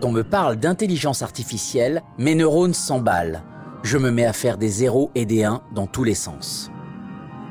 Quand 0.00 0.06
on 0.06 0.12
me 0.12 0.22
parle 0.22 0.54
d'intelligence 0.54 1.22
artificielle, 1.22 2.02
mes 2.18 2.36
neurones 2.36 2.72
s'emballent. 2.72 3.42
Je 3.82 3.98
me 3.98 4.12
mets 4.12 4.26
à 4.26 4.32
faire 4.32 4.56
des 4.56 4.68
zéros 4.68 5.10
et 5.16 5.26
des 5.26 5.42
1 5.42 5.60
dans 5.74 5.88
tous 5.88 6.04
les 6.04 6.14
sens. 6.14 6.70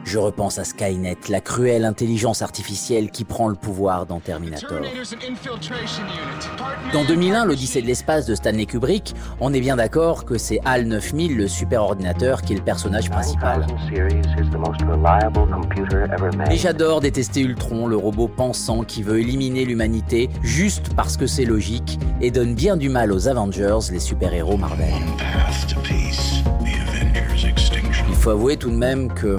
Je 0.07 0.19
repense 0.19 0.57
à 0.57 0.63
Skynet, 0.63 1.17
la 1.27 1.41
cruelle 1.41 1.83
intelligence 1.83 2.41
artificielle 2.41 3.11
qui 3.11 3.25
prend 3.25 3.49
le 3.49 3.55
pouvoir 3.55 4.05
dans 4.05 4.21
Terminator. 4.21 4.79
Dans 6.93 7.03
2001, 7.03 7.43
l'Odyssée 7.43 7.81
de 7.81 7.88
l'espace 7.88 8.25
de 8.25 8.34
Stanley 8.34 8.65
Kubrick, 8.67 9.13
on 9.41 9.53
est 9.53 9.59
bien 9.59 9.75
d'accord 9.75 10.23
que 10.23 10.38
c'est 10.38 10.62
HAL 10.63 10.85
9000, 10.85 11.35
le 11.35 11.49
superordinateur, 11.49 12.41
qui 12.41 12.53
est 12.53 12.55
le 12.55 12.63
personnage 12.63 13.09
principal. 13.09 13.67
Et 16.49 16.55
j'adore 16.55 17.01
détester 17.01 17.41
Ultron, 17.41 17.85
le 17.87 17.98
robot 17.98 18.29
pensant 18.29 18.85
qui 18.85 19.03
veut 19.03 19.20
éliminer 19.20 19.65
l'humanité 19.65 20.29
juste 20.41 20.93
parce 20.95 21.17
que 21.17 21.27
c'est 21.27 21.43
logique 21.43 21.99
et 22.21 22.31
donne 22.31 22.55
bien 22.55 22.77
du 22.77 22.87
mal 22.87 23.12
aux 23.12 23.27
Avengers, 23.27 23.91
les 23.91 23.99
super-héros 23.99 24.55
Marvel. 24.55 24.93
Il 28.09 28.15
faut 28.15 28.29
avouer 28.29 28.55
tout 28.55 28.70
de 28.70 28.76
même 28.76 29.13
que 29.13 29.37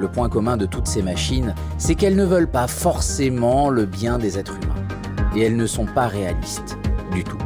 le 0.00 0.08
point 0.08 0.28
commun 0.28 0.56
de 0.56 0.66
toutes 0.66 0.88
ces 0.88 1.02
machines, 1.02 1.54
c'est 1.78 1.94
qu'elles 1.94 2.16
ne 2.16 2.24
veulent 2.24 2.50
pas 2.50 2.66
forcément 2.66 3.68
le 3.68 3.86
bien 3.86 4.18
des 4.18 4.38
êtres 4.38 4.56
humains. 4.56 4.74
Et 5.36 5.42
elles 5.42 5.56
ne 5.56 5.66
sont 5.66 5.86
pas 5.86 6.08
réalistes, 6.08 6.76
du 7.12 7.22
tout. 7.22 7.38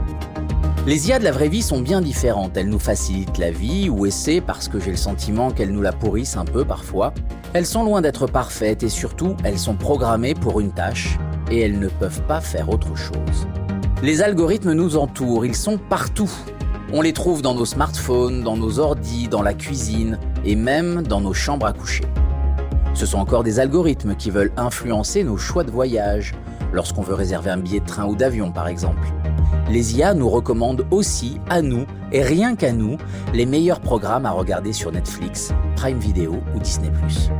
Les 0.87 1.09
IA 1.09 1.19
de 1.19 1.25
la 1.25 1.33
vraie 1.33 1.49
vie 1.49 1.63
sont 1.63 1.81
bien 1.81 2.01
différentes. 2.01 2.57
Elles 2.57 2.69
nous 2.69 2.79
facilitent 2.79 3.39
la 3.39 3.51
vie, 3.51 3.89
ou 3.89 4.07
essaient, 4.07 4.41
parce 4.41 4.69
que 4.69 4.79
j'ai 4.79 4.91
le 4.91 4.97
sentiment 4.97 5.51
qu'elles 5.51 5.73
nous 5.73 5.83
la 5.83 5.93
pourrissent 5.93 6.37
un 6.37 6.45
peu 6.45 6.65
parfois. 6.65 7.13
Elles 7.55 7.67
sont 7.67 7.85
loin 7.85 8.03
d'être 8.03 8.27
parfaites 8.27 8.83
et 8.83 8.89
surtout, 8.89 9.37
elles 9.45 9.59
sont 9.59 9.77
programmées 9.77 10.35
pour 10.35 10.61
une 10.61 10.73
tâche 10.73 11.19
et 11.51 11.61
elles 11.61 11.79
ne 11.79 11.89
peuvent 11.89 12.23
pas 12.23 12.41
faire 12.41 12.69
autre 12.69 12.97
chose. 12.97 13.47
Les 14.03 14.23
algorithmes 14.23 14.73
nous 14.73 14.97
entourent, 14.97 15.47
ils 15.47 15.57
sont 15.57 15.79
partout. 15.79 16.31
On 16.93 17.01
les 17.01 17.13
trouve 17.13 17.41
dans 17.41 17.55
nos 17.55 17.65
smartphones, 17.65 18.43
dans 18.43 18.57
nos 18.57 18.79
ordis, 18.79 19.29
dans 19.29 19.43
la 19.43 19.55
cuisine 19.55 20.19
et 20.45 20.55
même 20.55 21.03
dans 21.03 21.21
nos 21.21 21.33
chambres 21.33 21.67
à 21.67 21.73
coucher. 21.73 22.05
Ce 22.95 23.07
sont 23.07 23.19
encore 23.19 23.43
des 23.43 23.59
algorithmes 23.59 24.15
qui 24.15 24.31
veulent 24.31 24.53
influencer 24.57 25.25
nos 25.25 25.37
choix 25.37 25.65
de 25.65 25.71
voyage, 25.71 26.33
lorsqu'on 26.73 27.03
veut 27.03 27.15
réserver 27.15 27.51
un 27.51 27.57
billet 27.59 27.81
de 27.81 27.87
train 27.87 28.07
ou 28.07 28.15
d'avion 28.15 28.53
par 28.53 28.69
exemple. 28.69 29.09
Les 29.69 29.97
IA 29.97 30.15
nous 30.15 30.29
recommandent 30.29 30.87
aussi, 30.93 31.41
à 31.51 31.61
nous, 31.61 31.87
et 32.13 32.23
rien 32.23 32.55
qu'à 32.55 32.73
nous, 32.73 32.97
les 33.33 33.47
meilleurs 33.47 33.81
programmes 33.81 34.27
à 34.27 34.31
regarder 34.31 34.73
sur 34.73 34.93
Netflix, 34.93 35.53
Prime 35.75 35.99
Video 35.99 36.37
ou 36.55 36.61
Disney⁇ 36.61 36.91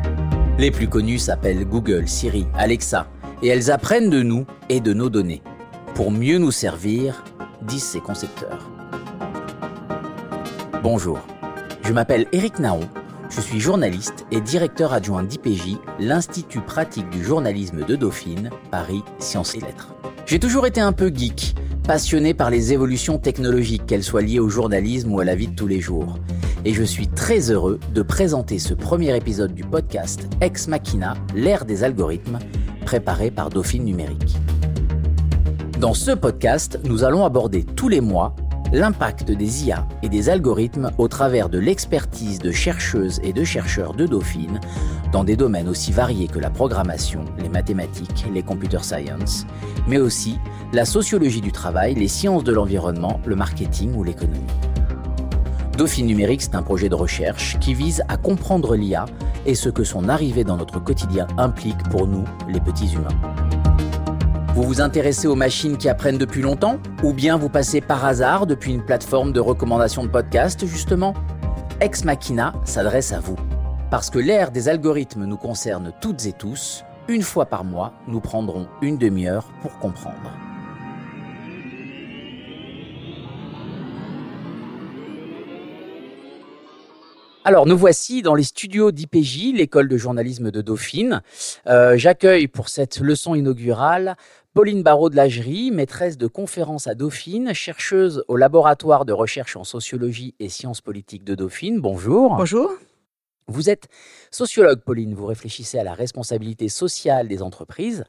Les 0.59 0.73
plus 0.73 0.89
connus 0.89 1.19
s'appellent 1.19 1.65
Google, 1.65 2.09
Siri, 2.09 2.47
Alexa, 2.57 3.07
et 3.43 3.49
elles 3.49 3.71
apprennent 3.71 4.11
de 4.11 4.23
nous 4.23 4.47
et 4.69 4.81
de 4.81 4.93
nos 4.93 5.11
données, 5.11 5.43
pour 5.95 6.11
mieux 6.11 6.39
nous 6.39 6.51
servir, 6.51 7.23
disent 7.63 7.85
ses 7.85 8.01
concepteurs. 8.01 8.71
Bonjour, 10.83 11.21
je 11.83 11.93
m'appelle 11.93 12.27
Eric 12.33 12.59
Naon 12.59 12.89
je 13.31 13.41
suis 13.41 13.61
journaliste 13.61 14.27
et 14.31 14.41
directeur 14.41 14.93
adjoint 14.93 15.23
d'IPJ, 15.23 15.79
l'Institut 15.99 16.61
pratique 16.61 17.09
du 17.11 17.25
journalisme 17.25 17.85
de 17.85 17.97
Dauphine, 17.97 18.51
Paris 18.71 19.03
Sciences 19.19 19.55
et 19.55 19.61
Lettres. 19.61 19.95
J'ai 20.27 20.39
toujours 20.39 20.67
été 20.67 20.81
un 20.81 20.93
peu 20.93 21.13
geek, 21.15 21.55
passionné 21.87 22.35
par 22.35 22.51
les 22.51 22.73
évolutions 22.73 23.19
technologiques, 23.19 23.87
qu'elles 23.87 24.05
soient 24.05 24.23
liées 24.23 24.41
au 24.41 24.49
journalisme 24.49 25.13
ou 25.13 25.21
à 25.21 25.25
la 25.25 25.35
vie 25.35 25.49
de 25.49 25.55
tous 25.55 25.67
les 25.67 25.81
jours. 25.81 26.19
Et 26.65 26.73
je 26.73 26.83
suis 26.83 27.09
très 27.09 27.51
heureux 27.51 27.79
de 27.93 28.03
présenter 28.03 28.59
ce 28.59 28.73
premier 28.73 29.15
épisode 29.17 29.55
du 29.55 29.65
podcast 29.65 30.29
Ex 30.41 30.69
Machina, 30.69 31.15
l'ère 31.35 31.65
des 31.65 31.85
algorithmes, 31.85 32.39
préparé 32.87 33.31
par 33.31 33.51
Dauphine 33.51 33.85
Numérique. 33.85 34.37
Dans 35.79 35.95
ce 35.95 36.13
podcast, 36.13 36.79
nous 36.85 37.05
allons 37.05 37.25
aborder 37.25 37.65
tous 37.65 37.89
les 37.89 38.01
mois 38.01 38.35
l'impact 38.75 39.31
des 39.31 39.67
IA 39.67 39.87
et 40.03 40.09
des 40.09 40.29
algorithmes 40.29 40.91
au 40.99 41.07
travers 41.07 41.49
de 41.49 41.59
l'expertise 41.59 42.41
de 42.41 42.51
chercheuses 42.51 43.21
et 43.23 43.33
de 43.33 43.45
chercheurs 43.45 43.95
de 43.95 44.05
Dauphine 44.07 44.59
dans 45.13 45.23
des 45.23 45.37
domaines 45.37 45.69
aussi 45.69 45.93
variés 45.93 46.27
que 46.27 46.41
la 46.41 46.51
programmation, 46.51 47.25
les 47.39 47.49
mathématiques, 47.49 48.27
les 48.33 48.43
computer 48.43 48.83
science, 48.83 49.47
mais 49.87 49.99
aussi 49.99 50.39
la 50.73 50.85
sociologie 50.85 51.41
du 51.41 51.53
travail, 51.53 51.95
les 51.95 52.09
sciences 52.09 52.43
de 52.43 52.53
l'environnement, 52.53 53.21
le 53.25 53.37
marketing 53.37 53.95
ou 53.95 54.03
l'économie. 54.03 54.41
Dauphine 55.79 56.07
numérique, 56.07 56.43
c'est 56.43 56.57
un 56.57 56.63
projet 56.63 56.89
de 56.89 56.97
recherche 56.97 57.59
qui 57.61 57.75
vise 57.75 58.03
à 58.09 58.17
comprendre 58.17 58.75
l'IA 58.75 59.07
et 59.47 59.55
ce 59.55 59.69
que 59.69 59.85
son 59.85 60.09
arrivée 60.09 60.45
dans 60.45 60.57
notre 60.57 60.81
quotidien 60.81 61.29
implique 61.39 61.83
pour 61.91 62.09
nous, 62.09 62.25
les 62.49 62.61
petits 62.61 62.93
humains. 62.93 63.54
Vous 64.55 64.63
vous 64.63 64.81
intéressez 64.81 65.27
aux 65.27 65.35
machines 65.35 65.77
qui 65.77 65.89
apprennent 65.89 66.17
depuis 66.17 66.41
longtemps 66.41 66.79
Ou 67.03 67.13
bien 67.13 67.37
vous 67.37 67.49
passez 67.49 67.81
par 67.81 68.05
hasard 68.05 68.47
depuis 68.47 68.73
une 68.73 68.85
plateforme 68.85 69.33
de 69.33 69.41
recommandation 69.41 70.05
de 70.05 70.09
podcast, 70.09 70.65
justement? 70.65 71.13
Ex 71.81 72.05
Machina 72.05 72.55
s'adresse 72.65 73.13
à 73.13 73.19
vous. 73.19 73.35
Parce 73.91 74.11
que 74.11 74.21
l'ère 74.21 74.53
des 74.53 74.69
algorithmes 74.69 75.25
nous 75.25 75.37
concerne 75.37 75.93
toutes 76.01 76.25
et 76.27 76.33
tous, 76.33 76.85
une 77.09 77.23
fois 77.23 77.47
par 77.47 77.65
mois, 77.65 77.95
nous 78.07 78.21
prendrons 78.21 78.69
une 78.81 78.97
demi-heure 78.97 79.49
pour 79.61 79.77
comprendre. 79.81 80.31
Alors, 87.47 87.67
nous 87.67 87.77
voici 87.77 88.23
dans 88.23 88.35
les 88.35 88.43
studios 88.43 88.91
d'IPJ, 88.91 89.53
l'école 89.55 89.87
de 89.87 89.99
journalisme 89.99 90.51
de 90.51 90.63
Dauphine. 90.63 91.21
Euh, 91.67 91.99
j'accueille 91.99 92.49
pour 92.49 92.71
cette 92.71 93.01
leçon 93.01 93.35
inaugurale 93.35 94.17
Pauline 94.55 94.83
Barraud 94.83 95.11
de 95.11 95.17
Lagerie, 95.17 95.71
maîtresse 95.71 96.17
de 96.17 96.27
conférences 96.27 96.87
à 96.87 96.95
Dauphine, 96.95 97.53
chercheuse 97.53 98.25
au 98.29 98.37
laboratoire 98.37 99.05
de 99.05 99.13
recherche 99.13 99.57
en 99.57 99.65
sociologie 99.65 100.35
et 100.41 100.49
sciences 100.49 100.81
politiques 100.81 101.25
de 101.25 101.35
Dauphine. 101.35 101.81
Bonjour. 101.81 102.35
Bonjour. 102.37 102.71
Vous 103.47 103.69
êtes 103.69 103.89
sociologue, 104.31 104.81
Pauline, 104.81 105.15
vous 105.15 105.27
réfléchissez 105.27 105.79
à 105.79 105.85
la 105.85 105.93
responsabilité 105.93 106.71
sociale 106.71 107.29
des 107.29 107.43
entreprises 107.43 108.05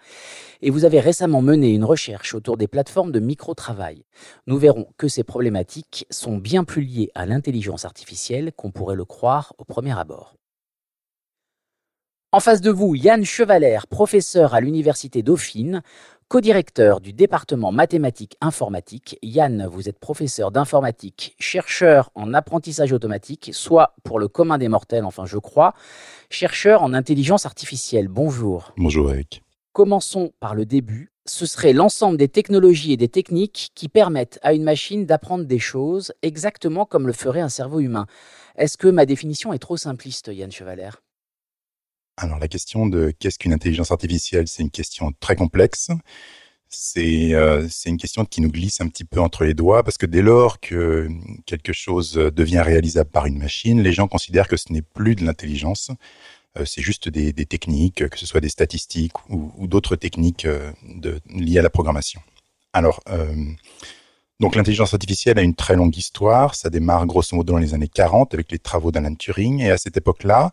et 0.62 0.70
vous 0.70 0.86
avez 0.86 1.02
récemment 1.02 1.42
mené 1.42 1.74
une 1.74 1.84
recherche 1.84 2.34
autour 2.34 2.56
des 2.56 2.70
plateformes 2.70 3.12
de 3.12 3.20
micro-travail. 3.20 4.06
Nous 4.48 4.58
verrons 4.58 4.88
que 4.98 5.10
ces 5.10 5.26
problématiques 5.26 6.08
sont 6.10 6.38
bien 6.38 6.64
plus 6.64 6.84
liées 6.84 7.12
à 7.16 7.26
l'intelligence 7.26 7.84
artificielle 7.84 8.54
qu'on 8.54 8.72
pourrait 8.72 8.96
le 8.96 9.04
croire 9.04 9.54
au 9.58 9.66
premier 9.66 9.98
abord. 10.00 10.36
En 12.32 12.42
face 12.42 12.60
de 12.60 12.70
vous, 12.70 12.96
Yann 12.96 13.24
Chevaler, 13.24 13.80
professeur 13.90 14.54
à 14.54 14.60
l'Université 14.60 15.24
Dauphine, 15.24 15.84
Co-directeur 16.28 17.02
du 17.02 17.14
département 17.14 17.72
mathématiques 17.72 18.36
informatique, 18.42 19.20
Yann, 19.22 19.68
vous 19.72 19.88
êtes 19.90 20.00
professeur 20.00 20.50
d'informatique, 20.50 21.36
chercheur 21.38 22.10
en 22.16 22.34
apprentissage 22.34 22.92
automatique, 22.94 23.52
soit 23.54 23.94
pour 24.04 24.18
le 24.18 24.28
commun 24.28 24.58
des 24.58 24.68
mortels, 24.68 25.06
enfin 25.06 25.26
je 25.28 25.38
crois, 25.38 25.76
chercheur 26.32 26.82
en 26.82 26.96
intelligence 26.96 27.46
artificielle. 27.46 28.08
Bonjour. 28.08 28.74
Bonjour 28.76 29.12
Eric. 29.12 29.44
Commençons 29.72 30.34
par 30.40 30.56
le 30.56 30.66
début. 30.66 31.12
Ce 31.28 31.46
serait 31.46 31.74
l'ensemble 31.74 32.18
des 32.18 32.28
technologies 32.28 32.94
et 32.94 32.98
des 32.98 33.08
techniques 33.08 33.70
qui 33.76 33.88
permettent 33.88 34.40
à 34.42 34.54
une 34.54 34.64
machine 34.64 35.06
d'apprendre 35.06 35.46
des 35.46 35.60
choses 35.60 36.12
exactement 36.24 36.88
comme 36.88 37.06
le 37.06 37.14
ferait 37.14 37.42
un 37.42 37.50
cerveau 37.50 37.82
humain. 37.82 38.08
Est-ce 38.58 38.78
que 38.78 38.88
ma 38.88 39.06
définition 39.06 39.54
est 39.54 39.60
trop 39.60 39.78
simpliste, 39.78 40.32
Yann 40.34 40.52
Chevaler 40.52 40.90
alors 42.18 42.40
la 42.40 42.48
question 42.48 42.88
de 42.88 43.12
qu'est-ce 43.20 43.38
qu'une 43.38 43.54
intelligence 43.54 43.92
artificielle, 43.92 44.48
c'est 44.48 44.64
une 44.64 44.72
question 44.72 45.12
très 45.20 45.36
complexe. 45.36 45.90
Euh, 46.98 47.68
c'est 47.70 47.90
une 47.90 47.98
question 47.98 48.26
qui 48.26 48.42
nous 48.42 48.50
glisse 48.50 48.82
un 48.82 48.88
petit 48.88 49.06
peu 49.06 49.20
entre 49.20 49.46
les 49.46 49.54
doigts 49.54 49.84
parce 49.84 49.98
que 49.98 50.06
dès 50.06 50.22
lors 50.22 50.60
que 50.60 51.10
quelque 51.46 51.74
chose 51.74 52.14
devient 52.14 52.62
réalisable 52.62 53.10
par 53.10 53.26
une 53.26 53.38
machine, 53.38 53.82
les 53.82 53.94
gens 53.94 54.08
considèrent 54.08 54.48
que 54.48 54.58
ce 54.58 54.72
n'est 54.74 54.82
plus 54.82 55.16
de 55.16 55.24
l'intelligence, 55.26 55.92
euh, 56.58 56.66
c'est 56.66 56.82
juste 56.82 57.10
des, 57.10 57.34
techniques, 57.46 58.10
que 58.10 58.18
ce 58.18 58.26
soit 58.26 58.42
des 58.42 58.50
statistiques 58.50 59.14
ou, 59.30 59.68
d'autres 59.68 59.96
techniques 59.96 60.46
euh, 60.46 60.72
liées 61.30 61.60
à 61.60 61.62
la 61.62 61.70
programmation. 61.70 62.22
Alors, 62.74 63.00
donc 64.42 64.56
l'intelligence 64.56 64.94
artificielle 64.94 65.40
a 65.40 65.42
une 65.42 65.56
très 65.56 65.76
longue 65.76 65.96
histoire. 65.96 66.56
Ça 66.56 66.70
démarre 66.70 67.06
grosso 67.06 67.36
modo 67.36 67.54
dans 67.54 67.60
les 67.60 67.74
années 67.74 67.88
40 67.88 68.34
avec 68.34 68.52
les 68.52 68.60
travaux 68.60 68.92
d'Alan 68.92 69.16
Turing. 69.16 69.62
Et 69.62 69.72
à 69.72 69.78
cette 69.78 69.96
époque-là, 69.96 70.52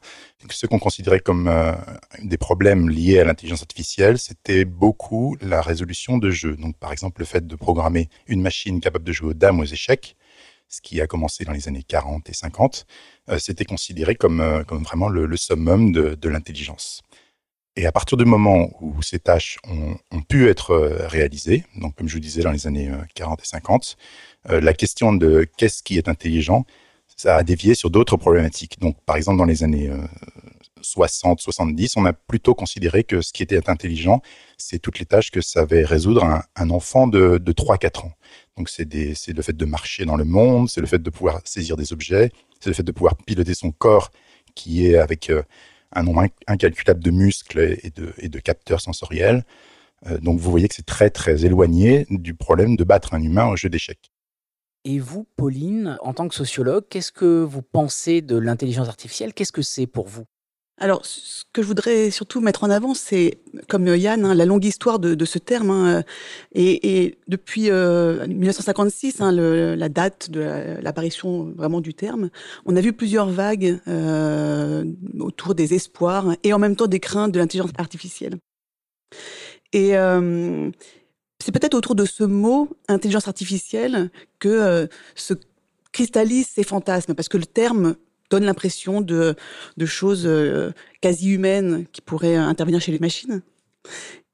ce 0.49 0.67
qu'on 0.67 0.79
considérait 0.79 1.19
comme 1.19 1.49
euh, 1.49 1.73
des 2.23 2.39
problèmes 2.39 2.89
liés 2.89 3.19
à 3.19 3.25
l'intelligence 3.25 3.63
artificielle, 3.63 4.19
c'était 4.19 4.65
beaucoup 4.65 5.37
la 5.41 5.61
résolution 5.61 6.17
de 6.19 6.31
jeux. 6.31 6.57
Donc 6.57 6.77
par 6.77 6.93
exemple 6.93 7.23
le 7.23 7.27
fait 7.27 7.45
de 7.45 7.57
programmer 7.57 8.09
une 8.29 8.41
machine 8.41 8.81
capable 8.81 9.05
de 9.05 9.13
jouer 9.13 9.31
aux 9.31 9.35
dames 9.35 9.59
aux 9.59 9.65
échecs, 9.65 10.17
ce 10.69 10.81
qui 10.81 11.01
a 11.01 11.09
commencé 11.09 11.45
dans 11.45 11.53
les 11.53 11.67
années 11.67 11.83
40 11.83 12.31
et 12.31 12.35
50, 12.35 12.87
euh, 13.31 13.39
c'était 13.39 13.65
considéré 13.65 14.15
comme, 14.15 14.41
euh, 14.41 14.63
vraiment 14.63 15.09
le, 15.09 15.37
summum 15.37 15.93
de 15.93 16.29
l'intelligence. 16.29 17.03
Et 17.77 17.87
à 17.87 17.93
partir 17.93 18.19
du 18.19 18.27
moment 18.27 18.69
où 18.83 19.01
ces 19.03 19.19
tâches 19.19 19.59
ont, 19.65 20.21
pu 20.29 20.49
être 20.49 20.73
euh, 20.73 21.07
réalisées, 21.07 21.65
donc 21.77 21.97
comme 21.97 22.07
je 22.07 22.15
vous 22.15 22.21
disais 22.21 22.43
dans 22.43 22.51
les 22.51 22.67
années 22.67 22.91
40 23.15 23.41
euh, 23.41 23.43
et 23.43 23.47
50, 23.47 23.97
euh, 24.51 24.61
la 24.61 24.75
question 24.75 25.15
de 25.15 25.47
qu'est-ce 25.57 25.83
qui 25.83 25.97
est 25.97 26.09
intelligent, 26.09 26.67
ça 27.17 27.37
a 27.37 27.43
dévié 27.43 27.75
sur 27.75 27.91
d'autres 27.91 28.19
problématiques. 28.19 28.79
Donc 28.81 29.03
par 29.07 29.17
exemple 29.17 29.39
dans 29.39 29.47
les 29.47 29.63
années 29.63 29.91
60, 30.83 31.41
70, 31.41 31.97
on 31.97 32.05
a 32.05 32.13
plutôt 32.13 32.55
considéré 32.55 33.05
que 33.05 33.23
ce 33.23 33.33
qui 33.33 33.43
était 33.43 33.71
intelligent, 33.71 34.21
c'est 34.59 34.79
toutes 34.79 34.99
les 34.99 35.07
tâches 35.07 35.31
que 35.31 35.41
savait 35.41 35.85
résoudre 35.85 36.43
un, 36.57 36.71
enfant 36.71 37.07
de, 37.07 37.39
de 37.39 37.53
3-4 37.53 38.07
ans. 38.07 38.13
Donc 38.59 38.69
c'est 38.69 38.87
le 38.93 39.43
fait 39.43 39.57
de 39.57 39.65
marcher 39.65 40.05
dans 40.05 40.17
le 40.17 40.25
monde, 40.25 40.69
c'est 40.69 40.81
le 40.81 40.87
fait 40.87 41.03
de 41.03 41.11
pouvoir 41.11 41.41
saisir 41.45 41.77
des 41.77 41.93
objets, 41.93 42.31
c'est 42.61 42.69
le 42.71 42.75
fait 42.75 42.83
de 42.83 42.93
pouvoir 42.93 43.17
piloter 43.17 43.55
son 43.55 43.71
corps 43.73 44.11
qui 44.55 44.87
est 44.87 44.97
avec 44.97 45.31
un 45.93 46.03
nombre 46.03 46.27
incalculable 46.47 47.03
de 47.03 47.11
muscles 47.11 47.79
et 47.83 47.91
de, 47.91 48.13
et 48.19 48.29
de 48.29 48.39
capteurs 48.39 48.81
sensoriels. 48.81 49.45
Euh, 50.07 50.19
donc 50.19 50.41
vous 50.41 50.51
voyez 50.51 50.69
que 50.69 50.75
c'est 50.75 50.87
très 50.87 51.11
très 51.11 51.45
éloigné 51.45 52.07
du 52.11 52.35
problème 52.35 52.77
de 52.77 52.85
battre 52.85 53.15
un 53.15 53.23
humain 53.23 53.47
au 53.47 53.57
jeu 53.57 53.69
d'échecs. 53.69 54.11
Et 54.85 54.99
vous, 54.99 55.25
Pauline, 55.37 55.97
en 56.03 56.13
tant 56.13 56.27
que 56.27 56.35
sociologue, 56.35 56.85
qu'est-ce 56.91 57.13
que 57.13 57.43
vous 57.43 57.63
pensez 57.63 58.21
de 58.21 58.37
l'intelligence 58.37 58.89
artificielle? 58.89 59.33
Qu'est-ce 59.33 59.53
que 59.53 59.63
c'est 59.63 59.87
pour 59.87 60.09
vous? 60.09 60.25
Alors, 60.83 61.07
ce 61.07 61.45
que 61.53 61.63
je 61.63 61.67
voudrais 61.69 62.11
surtout 62.11 62.41
mettre 62.41 62.65
en 62.65 62.71
avant, 62.71 62.93
c'est, 62.93 63.39
comme 63.69 63.87
Yann, 63.87 64.25
hein, 64.25 64.35
la 64.35 64.45
longue 64.45 64.65
histoire 64.65 64.99
de, 64.99 65.25
ce 65.25 65.39
terme. 65.39 65.71
Hein, 65.71 66.03
et, 66.57 67.19
depuis 67.29 67.71
1956, 67.71 69.21
euh, 69.21 69.25
hein, 69.25 69.77
la 69.77 69.89
date 69.89 70.29
de 70.31 70.41
l'apparition 70.83 71.53
vraiment 71.57 71.81
du 71.81 71.95
terme, 71.95 72.31
on 72.67 72.75
a 72.75 72.81
vu 72.81 72.93
plusieurs 72.93 73.29
vagues 73.29 73.79
euh, 73.87 74.85
autour 75.21 75.55
des 75.55 75.73
espoirs 75.73 76.35
et 76.43 76.53
en 76.53 76.59
même 76.59 76.75
temps 76.75 76.89
des 76.89 76.99
craintes 76.99 77.31
de 77.31 77.39
l'intelligence 77.39 77.71
artificielle. 77.79 78.35
Et 79.73 79.97
euh, 79.97 80.69
c'est 81.39 81.53
peut-être 81.53 81.75
autour 81.75 81.95
de 81.95 82.05
ce 82.05 82.25
mot, 82.25 82.71
intelligence 82.89 83.29
artificielle, 83.29 84.11
que 84.41 84.89
se 85.15 85.35
cristallisent 85.93 86.49
ces 86.49 86.65
fantasmes, 86.65 87.15
parce 87.15 87.29
que 87.29 87.39
le 87.39 87.47
terme 87.47 87.95
donne 88.33 88.45
l'impression 88.45 89.01
de, 89.03 89.35
de 89.77 89.87
choses 89.87 90.23
euh, 90.27 90.73
quasi 91.03 91.31
humaines 91.31 91.85
qui 91.93 92.01
pourraient 92.01 92.37
intervenir 92.37 92.81
chez 92.81 92.91
les 92.91 92.99
machines. 92.99 93.43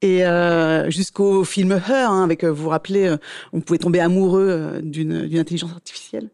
Et 0.01 0.25
euh, 0.25 0.89
jusqu'au 0.89 1.43
film 1.43 1.73
Her, 1.73 2.09
hein, 2.09 2.23
avec, 2.23 2.45
euh, 2.45 2.51
vous 2.51 2.63
vous 2.63 2.69
rappelez, 2.69 3.13
on 3.51 3.59
pouvait 3.59 3.77
tomber 3.77 3.99
amoureux 3.99 4.79
d'une 4.81 5.37
intelligence 5.37 5.71
artificielle. 5.71 6.29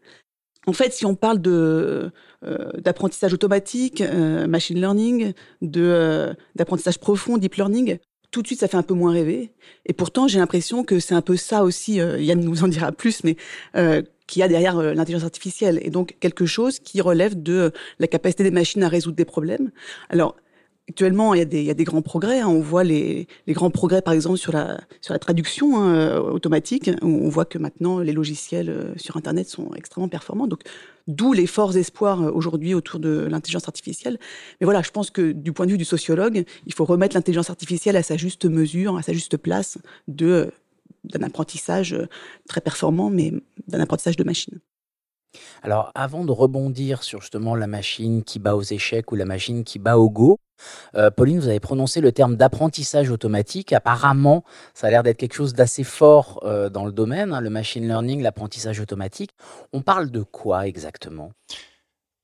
En 0.68 0.74
fait, 0.74 0.94
si 0.94 1.06
on 1.06 1.16
parle 1.16 1.40
d'apprentissage 2.84 3.34
automatique, 3.34 4.02
machine 4.48 4.80
learning, 4.80 5.34
d'apprentissage 5.62 6.98
profond, 7.00 7.38
deep 7.38 7.54
learning, 7.56 8.00
tout 8.32 8.42
de 8.42 8.48
suite, 8.48 8.62
ça 8.62 8.68
fait 8.68 8.78
un 8.78 8.84
peu 8.84 8.96
moins 8.96 9.14
rêver. 9.14 9.52
Et 9.86 9.94
pourtant, 9.94 10.28
j'ai 10.28 10.40
l'impression 10.40 10.84
que 10.84 11.00
c'est 11.00 11.14
un 11.14 11.22
peu 11.22 11.38
ça 11.38 11.64
aussi. 11.64 11.98
Yann 11.98 12.40
nous 12.40 12.64
en 12.64 12.68
dira 12.68 12.92
plus, 12.92 13.24
mais 13.24 13.38
qui 14.27 14.42
a 14.42 14.48
derrière 14.48 14.77
euh, 14.77 14.94
l'intelligence 14.94 15.25
artificielle 15.25 15.80
et 15.81 15.89
donc 15.89 16.16
quelque 16.19 16.45
chose 16.45 16.80
qui 16.80 17.01
relève 17.01 17.42
de 17.42 17.54
euh, 17.54 17.69
la 18.00 18.07
capacité 18.07 18.44
des 18.44 18.51
machines 18.51 18.83
à 18.83 18.89
résoudre 18.89 19.16
des 19.16 19.25
problèmes. 19.25 19.72
Alors 20.10 20.36
actuellement, 20.88 21.33
il 21.33 21.39
y 21.39 21.42
a 21.42 21.45
des, 21.45 21.63
y 21.63 21.83
grands 21.83 22.04
progrès. 22.04 22.42
Hein. 22.42 22.48
On 22.48 22.62
voit 22.62 22.83
les, 22.83 23.27
grands 23.50 23.72
progrès, 23.72 24.04
par 24.04 24.13
exemple, 24.13 24.38
sur 24.38 24.51
la, 24.51 24.77
traduction 25.19 25.80
hein, 25.80 25.95
euh, 25.95 26.19
automatique. 26.19 26.92
On 27.01 27.27
voit 27.27 27.45
que 27.45 27.57
maintenant, 27.57 28.00
les 28.00 28.13
logiciels 28.13 28.94
sur 28.95 29.18
Internet 29.18 29.50
sont 29.50 29.72
extrêmement 29.75 30.10
performants. 30.10 30.45
Donc, 30.45 30.62
d'où 31.07 31.33
les 31.33 31.48
forts 31.48 31.75
espoirs 31.75 32.36
aujourd'hui 32.36 32.75
autour 32.75 33.00
de 33.00 33.27
l'intelligence 33.30 33.68
artificielle. 33.68 34.19
Mais 34.62 34.66
voilà, 34.66 34.83
je 34.83 34.92
pense 34.92 35.10
que 35.10 35.31
du 35.31 35.54
point 35.54 35.66
de 35.66 35.72
vue 35.72 35.80
du 35.80 35.86
sociologue, 35.86 36.45
il 36.68 36.74
faut 36.74 36.86
remettre 36.86 37.16
l'intelligence 37.16 37.50
artificielle 37.50 37.95
à 37.95 38.04
sa 38.04 38.16
juste 38.16 38.45
mesure, 38.45 38.95
à 38.95 39.01
sa 39.01 39.13
juste 39.13 39.38
place 39.38 39.80
de 40.07 40.51
d'un 41.04 41.24
apprentissage 41.24 41.94
euh, 41.94 42.08
très 42.48 42.62
performant, 42.62 43.10
mais 43.10 43.32
d'un 43.68 43.80
apprentissage 43.80 44.18
de 44.18 44.24
machine. 44.24 44.60
Alors, 45.64 45.92
avant 45.96 46.24
de 46.24 46.32
rebondir 46.32 47.04
sur 47.04 47.22
justement 47.22 47.56
la 47.56 47.68
machine 47.68 48.24
qui 48.24 48.40
bat 48.40 48.56
aux 48.56 48.62
échecs 48.62 49.12
ou 49.12 49.16
la 49.16 49.26
machine 49.26 49.64
qui 49.64 49.80
bat 49.80 49.98
au 49.98 50.10
Go, 50.10 50.40
euh, 50.96 51.12
Pauline, 51.12 51.40
vous 51.40 51.48
avez 51.48 51.60
prononcé 51.60 52.02
le 52.02 52.12
terme 52.12 52.36
d'apprentissage 52.38 53.10
automatique. 53.10 53.74
Apparemment, 53.74 54.44
ça 54.74 54.88
a 54.88 54.90
l'air 54.90 55.04
d'être 55.04 55.18
quelque 55.18 55.34
chose 55.34 55.54
d'assez 55.54 55.84
fort 55.84 56.40
euh, 56.44 56.70
dans 56.70 56.86
le 56.86 56.92
domaine, 56.92 57.34
hein, 57.34 57.42
le 57.42 57.50
machine 57.50 57.88
learning, 57.88 58.22
l'apprentissage 58.22 58.80
automatique. 58.80 59.32
On 59.74 59.82
parle 59.82 60.12
de 60.12 60.22
quoi 60.22 60.68
exactement? 60.68 61.32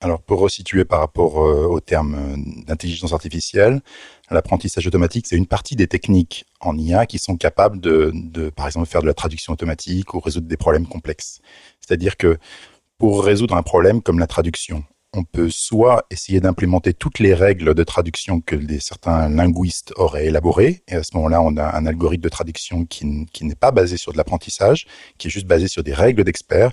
Alors, 0.01 0.21
pour 0.21 0.39
resituer 0.39 0.83
par 0.83 0.99
rapport 0.99 1.35
au 1.35 1.79
terme 1.79 2.35
d'intelligence 2.65 3.13
artificielle, 3.13 3.81
l'apprentissage 4.31 4.87
automatique, 4.87 5.27
c'est 5.27 5.37
une 5.37 5.45
partie 5.45 5.75
des 5.75 5.87
techniques 5.87 6.45
en 6.59 6.75
IA 6.77 7.05
qui 7.05 7.19
sont 7.19 7.37
capables 7.37 7.79
de, 7.79 8.11
de, 8.13 8.49
par 8.49 8.65
exemple, 8.65 8.87
faire 8.87 9.01
de 9.01 9.07
la 9.07 9.13
traduction 9.13 9.53
automatique 9.53 10.13
ou 10.15 10.19
résoudre 10.19 10.47
des 10.47 10.57
problèmes 10.57 10.87
complexes. 10.87 11.39
C'est-à-dire 11.79 12.17
que 12.17 12.37
pour 12.97 13.23
résoudre 13.23 13.55
un 13.55 13.61
problème 13.61 14.01
comme 14.01 14.17
la 14.17 14.27
traduction, 14.27 14.83
on 15.13 15.23
peut 15.23 15.49
soit 15.49 16.05
essayer 16.09 16.39
d'implémenter 16.39 16.93
toutes 16.93 17.19
les 17.19 17.33
règles 17.33 17.75
de 17.75 17.83
traduction 17.83 18.41
que 18.41 18.55
des, 18.55 18.79
certains 18.79 19.29
linguistes 19.29 19.93
auraient 19.97 20.27
élaborées, 20.27 20.83
et 20.87 20.95
à 20.95 21.03
ce 21.03 21.15
moment-là, 21.15 21.41
on 21.41 21.57
a 21.57 21.75
un 21.75 21.85
algorithme 21.85 22.23
de 22.23 22.29
traduction 22.29 22.85
qui, 22.85 23.25
qui 23.33 23.45
n'est 23.45 23.55
pas 23.55 23.71
basé 23.71 23.97
sur 23.97 24.13
de 24.13 24.17
l'apprentissage, 24.17 24.87
qui 25.17 25.27
est 25.27 25.31
juste 25.31 25.47
basé 25.47 25.67
sur 25.67 25.83
des 25.83 25.93
règles 25.93 26.23
d'experts, 26.23 26.71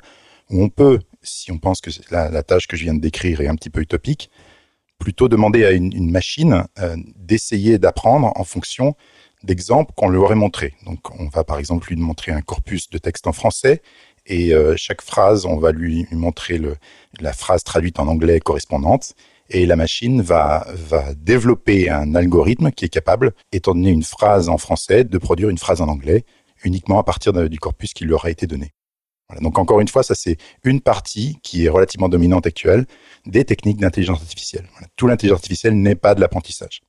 on 0.50 0.68
peut, 0.68 1.00
si 1.22 1.52
on 1.52 1.58
pense 1.58 1.80
que 1.80 1.90
la, 2.10 2.42
tâche 2.42 2.66
que 2.66 2.76
je 2.76 2.84
viens 2.84 2.94
de 2.94 3.00
décrire 3.00 3.40
est 3.40 3.48
un 3.48 3.54
petit 3.54 3.70
peu 3.70 3.80
utopique, 3.80 4.30
plutôt 4.98 5.28
demander 5.28 5.64
à 5.64 5.72
une, 5.72 6.10
machine 6.10 6.64
euh, 6.78 6.96
d'essayer 7.16 7.78
d'apprendre 7.78 8.32
en 8.34 8.44
fonction 8.44 8.96
d'exemples 9.44 9.92
qu'on 9.96 10.08
lui 10.08 10.18
aurait 10.18 10.34
montrés. 10.34 10.74
Donc, 10.84 10.98
on 11.18 11.28
va 11.28 11.44
par 11.44 11.58
exemple 11.58 11.88
lui 11.88 11.96
montrer 11.96 12.32
un 12.32 12.40
corpus 12.40 12.90
de 12.90 12.98
texte 12.98 13.26
en 13.26 13.32
français 13.32 13.82
et 14.26 14.52
euh, 14.52 14.74
chaque 14.76 15.02
phrase, 15.02 15.46
on 15.46 15.58
va 15.58 15.70
lui 15.70 16.06
montrer 16.10 16.60
la 17.20 17.32
phrase 17.32 17.62
traduite 17.62 18.00
en 18.00 18.08
anglais 18.08 18.40
correspondante 18.40 19.14
et 19.50 19.64
la 19.64 19.76
machine 19.76 20.20
va 20.20 20.66
développer 21.16 21.88
un 21.88 22.14
algorithme 22.14 22.70
qui 22.70 22.84
est 22.84 22.90
capable, 22.90 23.32
étant 23.52 23.74
donné 23.74 23.90
une 23.90 24.02
phrase 24.02 24.48
en 24.48 24.58
français, 24.58 25.04
de 25.04 25.18
produire 25.18 25.48
une 25.48 25.56
phrase 25.56 25.80
en 25.80 25.88
anglais 25.88 26.24
uniquement 26.64 26.98
à 26.98 27.04
partir 27.04 27.32
du 27.32 27.58
corpus 27.58 27.94
qui 27.94 28.04
lui 28.04 28.12
aura 28.12 28.30
été 28.30 28.46
donné. 28.46 28.72
Voilà, 29.28 29.42
donc 29.42 29.58
encore 29.58 29.80
une 29.80 29.88
fois, 29.88 30.02
ça 30.02 30.14
c'est 30.14 30.38
une 30.64 30.80
partie 30.80 31.38
qui 31.42 31.66
est 31.66 31.68
relativement 31.68 32.08
dominante 32.08 32.46
actuelle 32.46 32.86
des 33.26 33.44
techniques 33.44 33.78
d'intelligence 33.78 34.20
artificielle. 34.20 34.66
Voilà, 34.72 34.86
tout 34.96 35.06
l'intelligence 35.06 35.38
artificielle 35.38 35.74
n'est 35.74 35.94
pas 35.94 36.14
de 36.14 36.20
l'apprentissage. 36.20 36.80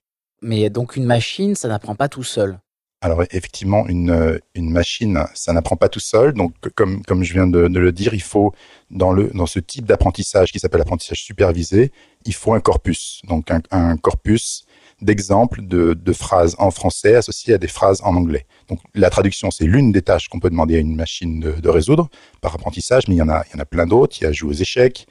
Mais 0.41 0.69
donc 0.69 0.95
une 0.95 1.05
machine, 1.05 1.55
ça 1.55 1.67
n'apprend 1.67 1.95
pas 1.95 2.07
tout 2.07 2.23
seul. 2.23 2.59
Alors 3.01 3.23
effectivement, 3.31 3.87
une, 3.87 4.39
une 4.55 4.71
machine, 4.71 5.25
ça 5.33 5.53
n'apprend 5.53 5.77
pas 5.77 5.89
tout 5.89 5.99
seul. 5.99 6.33
Donc 6.33 6.53
comme, 6.75 7.01
comme 7.03 7.23
je 7.23 7.33
viens 7.33 7.47
de, 7.47 7.67
de 7.67 7.79
le 7.79 7.91
dire, 7.91 8.13
il 8.13 8.21
faut 8.21 8.53
dans, 8.89 9.11
le, 9.11 9.29
dans 9.33 9.45
ce 9.45 9.59
type 9.59 9.85
d'apprentissage 9.85 10.51
qui 10.51 10.59
s'appelle 10.59 10.79
l'apprentissage 10.79 11.21
supervisé, 11.21 11.91
il 12.25 12.33
faut 12.33 12.53
un 12.53 12.59
corpus. 12.59 13.21
Donc 13.27 13.51
un, 13.51 13.61
un 13.71 13.97
corpus 13.97 14.65
d'exemples 15.01 15.61
de, 15.61 16.13
phrases 16.13 16.55
en 16.59 16.71
français 16.71 17.15
associées 17.15 17.53
à 17.53 17.57
des 17.57 17.67
phrases 17.67 18.01
en 18.03 18.15
anglais. 18.15 18.45
Donc 18.67 18.79
la 18.95 19.09
traduction, 19.09 19.51
c'est 19.51 19.65
l'une 19.65 19.91
des 19.91 20.01
tâches 20.01 20.27
qu'on 20.27 20.39
peut 20.39 20.49
demander 20.49 20.75
à 20.75 20.79
une 20.79 20.95
machine 20.95 21.39
de, 21.39 21.69
résoudre 21.69 22.09
par 22.41 22.55
apprentissage, 22.55 23.07
mais 23.07 23.15
il 23.15 23.19
y 23.19 23.21
en 23.21 23.29
a, 23.29 23.43
il 23.47 23.55
y 23.55 23.57
en 23.57 23.61
a 23.61 23.65
plein 23.65 23.85
d'autres. 23.85 24.17
Il 24.19 24.23
y 24.23 24.27
a 24.27 24.31
jouer 24.31 24.49
aux 24.49 24.53
échecs, 24.53 25.07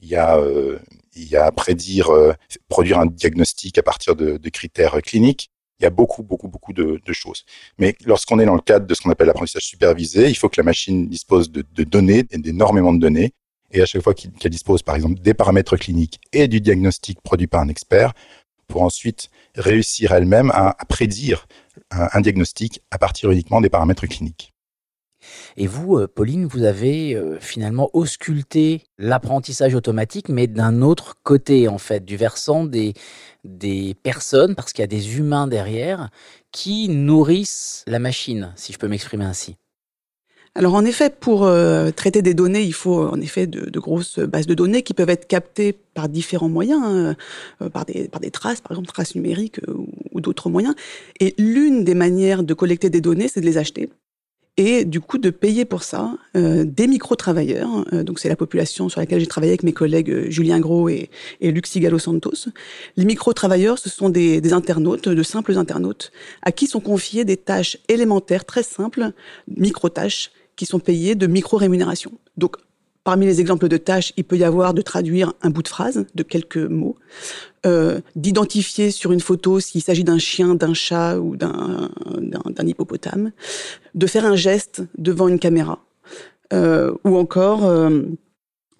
il 0.00 0.08
y 0.08 0.16
a, 0.16 0.36
euh, 0.36 0.78
il 1.16 1.28
y 1.28 1.36
a 1.36 1.50
prédire, 1.52 2.10
euh, 2.10 2.32
produire 2.68 2.98
un 3.00 3.06
diagnostic 3.06 3.78
à 3.78 3.82
partir 3.82 4.16
de, 4.16 4.38
critères 4.48 5.00
cliniques. 5.02 5.50
Il 5.80 5.84
y 5.84 5.86
a 5.86 5.90
beaucoup, 5.90 6.24
beaucoup, 6.24 6.48
beaucoup 6.48 6.72
de, 6.72 7.00
choses. 7.12 7.44
Mais 7.78 7.94
lorsqu'on 8.04 8.40
est 8.40 8.46
dans 8.46 8.56
le 8.56 8.60
cadre 8.60 8.86
de 8.86 8.94
ce 8.94 9.02
qu'on 9.02 9.10
appelle 9.10 9.28
l'apprentissage 9.28 9.62
supervisé, 9.62 10.28
il 10.28 10.34
faut 10.34 10.48
que 10.48 10.60
la 10.60 10.64
machine 10.64 11.08
dispose 11.08 11.52
de 11.52 11.84
données, 11.84 12.24
d'énormément 12.24 12.92
de 12.92 12.98
données. 12.98 13.32
Et 13.70 13.82
à 13.82 13.86
chaque 13.86 14.02
fois 14.02 14.14
qu'elle 14.14 14.50
dispose, 14.50 14.82
par 14.82 14.94
exemple, 14.94 15.20
des 15.20 15.34
paramètres 15.34 15.76
cliniques 15.76 16.20
et 16.32 16.48
du 16.48 16.60
diagnostic 16.60 17.20
produit 17.20 17.46
par 17.46 17.60
un 17.60 17.68
expert, 17.68 18.14
pour 18.68 18.82
ensuite 18.82 19.30
réussir 19.56 20.12
elle-même 20.12 20.50
à, 20.52 20.76
prédire 20.88 21.46
un, 21.90 22.08
un 22.12 22.20
diagnostic 22.20 22.82
à 22.90 22.98
partir 22.98 23.30
uniquement 23.30 23.60
des 23.60 23.70
paramètres 23.70 24.06
cliniques. 24.06 24.52
Et 25.56 25.66
vous, 25.66 25.98
euh, 25.98 26.06
Pauline, 26.06 26.46
vous 26.46 26.62
avez 26.62 27.14
euh, 27.14 27.38
finalement 27.40 27.90
ausculté 27.92 28.84
l'apprentissage 28.98 29.74
automatique, 29.74 30.28
mais 30.28 30.46
d'un 30.46 30.82
autre 30.82 31.16
côté, 31.22 31.68
en 31.68 31.78
fait, 31.78 32.04
du 32.04 32.16
versant 32.16 32.64
des, 32.64 32.94
des 33.44 33.94
personnes, 34.02 34.54
parce 34.54 34.72
qu'il 34.72 34.82
y 34.82 34.84
a 34.84 34.88
des 34.88 35.18
humains 35.18 35.46
derrière, 35.46 36.10
qui 36.52 36.88
nourrissent 36.88 37.84
la 37.86 37.98
machine, 37.98 38.52
si 38.56 38.72
je 38.72 38.78
peux 38.78 38.88
m'exprimer 38.88 39.24
ainsi. 39.24 39.56
Alors 40.58 40.74
en 40.74 40.84
effet, 40.84 41.08
pour 41.08 41.44
euh, 41.44 41.92
traiter 41.92 42.20
des 42.20 42.34
données, 42.34 42.64
il 42.64 42.72
faut 42.72 43.06
en 43.06 43.20
effet 43.20 43.46
de, 43.46 43.70
de, 43.70 43.78
grosses 43.78 44.18
bases 44.18 44.48
de 44.48 44.54
données 44.54 44.82
qui 44.82 44.92
peuvent 44.92 45.08
être 45.08 45.28
captées 45.28 45.72
par 45.94 46.08
différents 46.08 46.48
moyens, 46.48 46.82
hein, 46.84 47.16
euh, 47.62 47.68
par, 47.68 47.84
des, 47.84 48.08
par 48.08 48.20
des 48.20 48.32
traces, 48.32 48.60
par 48.60 48.72
exemple 48.72 48.88
traces 48.88 49.14
numériques 49.14 49.60
euh, 49.68 49.74
ou, 50.10 50.20
d'autres 50.20 50.50
moyens. 50.50 50.74
Et 51.20 51.36
l'une 51.38 51.84
des 51.84 51.94
manières 51.94 52.42
de 52.42 52.54
collecter 52.54 52.90
des 52.90 53.00
données, 53.00 53.28
c'est 53.28 53.40
de 53.40 53.46
les 53.46 53.56
acheter 53.56 53.88
et 54.58 54.84
du 54.84 55.00
coup 55.00 55.18
de 55.18 55.30
payer 55.30 55.64
pour 55.64 55.84
ça 55.84 56.18
euh, 56.36 56.64
des 56.64 56.88
micro-travailleurs. 56.88 57.84
Euh, 57.92 58.02
donc 58.02 58.18
c'est 58.18 58.28
la 58.28 58.36
population 58.36 58.88
sur 58.88 59.00
laquelle 59.00 59.20
j'ai 59.20 59.26
travaillé 59.26 59.52
avec 59.52 59.62
mes 59.62 59.72
collègues 59.72 60.28
Julien 60.28 60.58
Gros 60.58 60.88
et, 60.88 61.08
et 61.40 61.52
Luc 61.52 61.68
Sigalo 61.68 62.00
Santos. 62.00 62.48
Les 62.96 63.04
micro-travailleurs, 63.04 63.78
ce 63.78 63.88
sont 63.88 64.10
des, 64.10 64.40
des, 64.40 64.52
internautes, 64.52 65.08
de 65.08 65.22
simples 65.22 65.56
internautes, 65.56 66.10
à 66.42 66.50
qui 66.50 66.66
sont 66.66 66.80
confiées 66.80 67.24
des 67.24 67.36
tâches 67.36 67.78
élémentaires 67.88 68.44
très 68.44 68.64
simples, 68.64 69.12
micro-tâches, 69.46 70.32
qui 70.58 70.66
sont 70.66 70.80
payées 70.80 71.14
de 71.14 71.26
micro-rémunération. 71.26 72.12
Donc 72.36 72.56
parmi 73.04 73.24
les 73.24 73.40
exemples 73.40 73.68
de 73.68 73.78
tâches, 73.78 74.12
il 74.18 74.24
peut 74.24 74.36
y 74.36 74.44
avoir 74.44 74.74
de 74.74 74.82
traduire 74.82 75.32
un 75.40 75.48
bout 75.48 75.62
de 75.62 75.68
phrase 75.68 76.04
de 76.14 76.22
quelques 76.22 76.58
mots, 76.58 76.96
euh, 77.64 78.00
d'identifier 78.16 78.90
sur 78.90 79.12
une 79.12 79.20
photo 79.20 79.60
s'il 79.60 79.82
s'agit 79.82 80.04
d'un 80.04 80.18
chien, 80.18 80.54
d'un 80.54 80.74
chat 80.74 81.18
ou 81.18 81.36
d'un 81.36 81.88
hippopotame, 82.66 83.32
de 83.94 84.06
faire 84.06 84.26
un 84.26 84.36
geste 84.36 84.82
devant 84.98 85.28
une 85.28 85.38
caméra, 85.38 85.78
euh, 86.52 86.92
ou 87.04 87.16
encore 87.16 87.64
euh, 87.64 88.02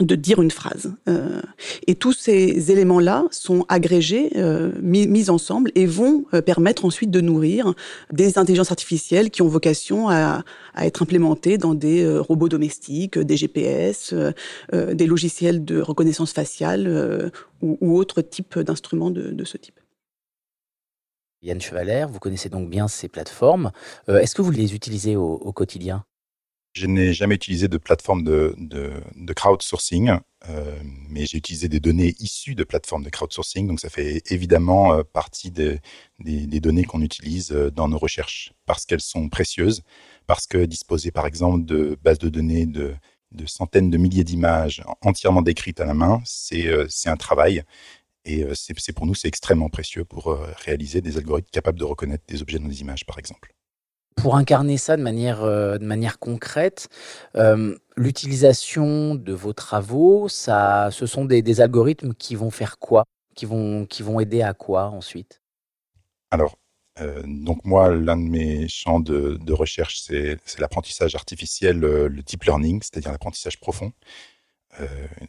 de 0.00 0.14
dire 0.14 0.40
une 0.40 0.50
phrase. 0.50 0.94
Euh, 1.08 1.42
et 1.86 1.96
tous 1.96 2.12
ces 2.12 2.70
éléments-là 2.70 3.24
sont 3.30 3.64
agrégés, 3.68 4.30
euh, 4.36 4.72
mis, 4.80 5.28
ensemble 5.28 5.72
et 5.74 5.86
vont 5.86 6.24
euh, 6.34 6.40
permettre 6.40 6.84
ensuite 6.84 7.10
de 7.10 7.20
nourrir 7.20 7.74
des 8.12 8.38
intelligences 8.38 8.70
artificielles 8.70 9.30
qui 9.30 9.42
ont 9.42 9.48
vocation 9.48 10.08
à, 10.08 10.44
être 10.80 11.02
implémentées 11.02 11.58
dans 11.58 11.74
des 11.74 12.08
robots 12.18 12.48
domestiques, 12.48 13.18
des 13.18 13.36
GPS, 13.36 14.14
des 14.72 15.06
logiciels 15.06 15.64
de 15.64 15.80
reconnaissance 15.80 16.32
faciale 16.32 17.32
ou, 17.62 17.98
autres 17.98 18.22
types 18.22 18.60
d'instruments 18.60 19.10
de, 19.10 19.44
ce 19.44 19.56
type. 19.56 19.80
Yann 21.42 21.60
Chevaler, 21.60 22.06
vous 22.08 22.20
connaissez 22.20 22.48
donc 22.48 22.70
bien 22.70 22.86
ces 22.86 23.08
plateformes. 23.08 23.72
Est-ce 24.06 24.36
que 24.36 24.42
vous 24.42 24.52
les 24.52 24.76
utilisez 24.76 25.16
au 25.16 25.52
quotidien? 25.52 26.04
Je 26.78 26.86
n'ai 26.86 27.12
jamais 27.12 27.34
utilisé 27.34 27.68
de 27.68 27.76
plateforme 27.78 28.22
de, 28.22 29.32
crowdsourcing, 29.34 30.18
euh, 30.48 30.80
mais 31.08 31.26
j'ai 31.26 31.38
utilisé 31.38 31.68
des 31.68 31.80
données 31.80 32.14
issues 32.20 32.54
de 32.54 32.64
plateformes 32.64 33.02
de 33.02 33.10
crowdsourcing. 33.10 33.66
Donc, 33.66 33.80
ça 33.80 33.90
fait 33.90 34.22
évidemment 34.30 34.94
euh, 34.94 35.02
partie 35.02 35.50
des, 35.50 35.80
des, 36.20 36.60
données 36.60 36.84
qu'on 36.84 37.02
utilise 37.02 37.52
euh, 37.52 37.70
dans 37.70 37.88
nos 37.88 37.98
recherches 37.98 38.52
parce 38.66 38.86
qu'elles 38.86 39.00
sont 39.00 39.28
précieuses, 39.28 39.82
parce 40.26 40.46
que 40.46 40.64
disposer, 40.64 41.10
par 41.10 41.26
exemple, 41.26 41.64
de 41.64 41.98
bases 42.02 42.18
de 42.18 42.28
données 42.28 42.66
de, 42.66 42.94
de 43.32 43.46
centaines 43.46 43.90
de 43.90 43.98
milliers 43.98 44.24
d'images 44.24 44.82
entièrement 45.02 45.42
décrites 45.42 45.80
à 45.80 45.84
la 45.84 45.94
main, 45.94 46.22
c'est 46.24 46.68
un 47.06 47.16
travail. 47.16 47.62
Et 48.24 48.44
c'est 48.54 48.92
pour 48.92 49.06
nous, 49.06 49.14
c'est 49.14 49.28
extrêmement 49.28 49.70
précieux 49.70 50.04
pour 50.04 50.38
réaliser 50.64 51.00
des 51.00 51.16
algorithmes 51.16 51.48
capables 51.50 51.78
de 51.78 51.84
reconnaître 51.84 52.24
des 52.28 52.42
objets 52.42 52.58
dans 52.58 52.68
des 52.68 52.80
images, 52.82 53.06
par 53.06 53.18
exemple 53.18 53.54
pour 54.22 54.36
incarner 54.36 54.76
ça 54.76 54.96
de 54.96 55.02
manière, 55.02 55.42
euh, 55.42 55.78
de 55.78 55.84
manière 55.84 56.18
concrète, 56.18 56.88
euh, 57.36 57.76
l'utilisation 57.96 59.14
de 59.14 59.32
vos 59.32 59.52
travaux, 59.52 60.28
ça, 60.28 60.90
ce 60.90 61.06
sont 61.06 61.24
des, 61.24 61.60
algorithmes 61.60 62.14
qui 62.14 62.34
vont 62.34 62.50
faire 62.50 62.78
quoi? 62.78 63.04
Qui 63.34 63.46
vont, 63.46 63.86
qui 63.86 64.02
vont 64.02 64.20
aider 64.20 64.42
à 64.42 64.54
quoi 64.54 64.86
ensuite? 64.88 65.40
Alors, 66.30 66.56
euh, 67.00 67.22
donc 67.24 67.64
moi, 67.64 67.94
l'un 67.94 68.16
de 68.16 68.28
mes 68.28 68.68
champs 68.68 69.00
de, 69.00 69.52
recherche, 69.52 70.00
c'est 70.00 70.38
l'apprentissage 70.58 71.14
artificiel, 71.14 71.78
le, 71.78 72.08
deep 72.08 72.44
learning, 72.44 72.80
c'est-à-dire 72.82 73.12
l'apprentissage 73.12 73.60
profond. 73.60 73.92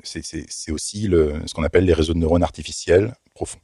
c'est 0.04 0.72
aussi 0.72 1.04
ce 1.04 1.54
qu'on 1.54 1.64
appelle 1.64 1.86
les 1.86 1.94
réseaux 1.94 2.14
de 2.14 2.20
neurones 2.20 2.44
artificiels 2.44 3.14
profonds. 3.34 3.60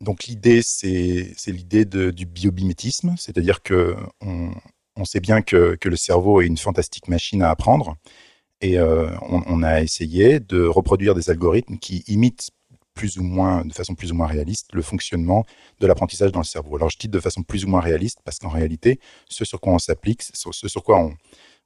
Donc 0.00 0.24
l'idée, 0.24 0.62
c'est 0.62 1.34
l'idée 1.48 1.84
du 1.84 2.24
biobimétisme, 2.24 3.14
c'est-à-dire 3.18 3.62
que 3.62 3.96
on, 4.22 5.04
sait 5.04 5.20
bien 5.20 5.42
que, 5.42 5.76
le 5.82 5.96
cerveau 5.96 6.40
est 6.40 6.46
une 6.46 6.56
fantastique 6.56 7.08
machine 7.08 7.42
à 7.42 7.50
apprendre, 7.50 7.96
et 8.62 8.78
euh, 8.78 9.10
on, 9.22 9.62
a 9.62 9.80
essayé 9.80 10.40
de 10.40 10.62
reproduire 10.64 11.14
des 11.14 11.30
algorithmes 11.30 11.78
qui 11.78 12.04
imitent 12.08 12.50
plus 12.94 13.18
ou 13.18 13.22
moins, 13.22 13.64
de 13.64 13.72
façon 13.72 13.94
plus 13.94 14.12
ou 14.12 14.14
moins 14.14 14.26
réaliste, 14.26 14.68
le 14.72 14.82
fonctionnement 14.82 15.46
de 15.80 15.86
l'apprentissage 15.86 16.32
dans 16.32 16.40
le 16.40 16.44
cerveau. 16.44 16.76
Alors 16.76 16.90
je 16.90 16.98
dis 16.98 17.08
de 17.08 17.20
façon 17.20 17.42
plus 17.42 17.64
ou 17.64 17.68
moins 17.68 17.80
réaliste 17.80 18.18
parce 18.24 18.38
qu'en 18.38 18.48
réalité, 18.48 19.00
ce 19.28 19.44
sur 19.44 19.60
quoi 19.60 19.72
on 19.72 19.78
s'applique, 19.78 20.22
ce 20.22 20.68
sur 20.68 20.82
quoi 20.82 21.10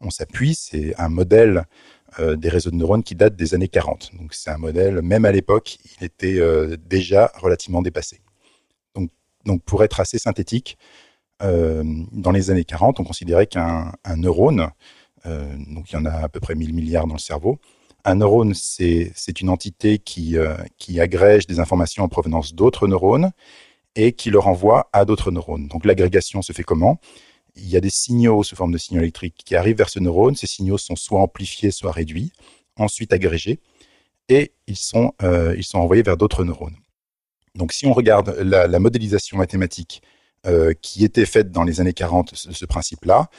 on, 0.00 0.11
s'appuie, 0.11 0.55
c'est 0.55 0.95
un 0.99 1.09
modèle 1.09 1.64
euh, 2.21 2.37
des 2.37 2.49
réseaux 2.49 2.71
de 2.71 2.76
neurones 2.76 3.03
qui 3.03 3.14
date 3.14 3.37
des 3.37 3.55
années 3.55 3.69
40. 3.69 4.12
Donc 4.14 4.35
c'est 4.35 4.50
un 4.50 4.59
modèle, 4.59 5.03
même 5.03 5.25
à 5.25 5.33
l'époque, 5.33 5.79
il 5.99 6.05
était 6.05 6.38
euh, 6.38 6.76
déjà 6.76 7.33
relativement 7.37 7.83
dépassé. 7.83 8.21
Donc, 9.45 9.63
pour 9.63 9.85
être 9.85 10.01
assez 10.01 10.19
synthétique, 10.19 10.79
euh, 11.43 11.83
dans 12.13 12.31
les 12.31 12.51
années 12.51 12.65
40, 12.65 13.01
on 13.01 13.05
considérait 13.05 13.47
qu'un 13.47 13.93
neurone, 14.17 14.71
euh, 15.27 15.47
donc 15.69 15.91
il 15.91 15.95
y 15.95 15.99
en 15.99 16.05
a 16.05 16.13
à 16.13 16.29
peu 16.29 16.41
près 16.41 16.55
1000 16.55 16.75
milliards 16.75 17.07
dans 17.07 17.15
le 17.15 17.21
cerveau, 17.21 17.59
un 18.05 18.17
neurone, 18.17 18.53
c'est 18.55 19.41
une 19.41 19.49
entité 19.49 19.99
qui, 19.99 20.37
euh, 20.37 20.57
qui 20.79 21.01
agrège 21.01 21.47
des 21.47 21.59
informations 21.59 22.05
en 22.05 22.09
provenance 22.09 22.55
d'autres 22.55 22.87
neurones 22.87 23.31
et 23.97 24.13
qui 24.13 24.31
le 24.31 24.39
renvoie 24.39 24.91
à 24.93 25.05
d'autres 25.05 25.31
neurones. 25.31 25.69
Donc 25.69 25.87
l'agrégation 25.87 26.43
se 26.43 26.53
fait 26.53 26.65
comment? 26.65 27.01
Il 27.57 27.69
y 27.69 27.77
a 27.77 27.81
des 27.81 27.91
signaux 27.91 28.43
sous 28.43 28.57
forme 28.57 28.73
de 28.73 28.79
signaux 28.79 29.01
électriques 29.01 29.43
qui 29.45 29.57
arrivent 29.57 29.79
vers 29.79 29.89
ce 29.89 30.01
neurone. 30.01 30.35
Ces 30.35 30.47
signaux 30.47 30.77
sont 30.77 30.97
soit 30.97 31.21
amplifiés, 31.21 31.71
soit 31.71 31.93
réduits, 31.93 32.33
ensuite 32.77 33.13
agrégés, 33.13 33.61
et 34.29 34.53
ils 34.67 34.77
sont 34.77 35.15
envoyés 35.75 36.03
vers 36.03 36.17
d'autres 36.17 36.45
neurones. 36.45 36.77
Donc 37.57 37.73
si 37.73 37.87
on 37.87 37.93
regarde 37.93 38.31
la, 38.41 38.79
modélisation 38.79 39.37
mathématique 39.37 40.03
euh, 40.47 40.75
qui 40.83 41.05
était 41.05 41.27
faite 41.27 41.53
dans 41.53 41.63
les 41.63 41.81
années 41.81 41.93
40 41.93 42.33
de 42.49 42.53
ce, 42.53 42.65
principe-là, 42.65 43.31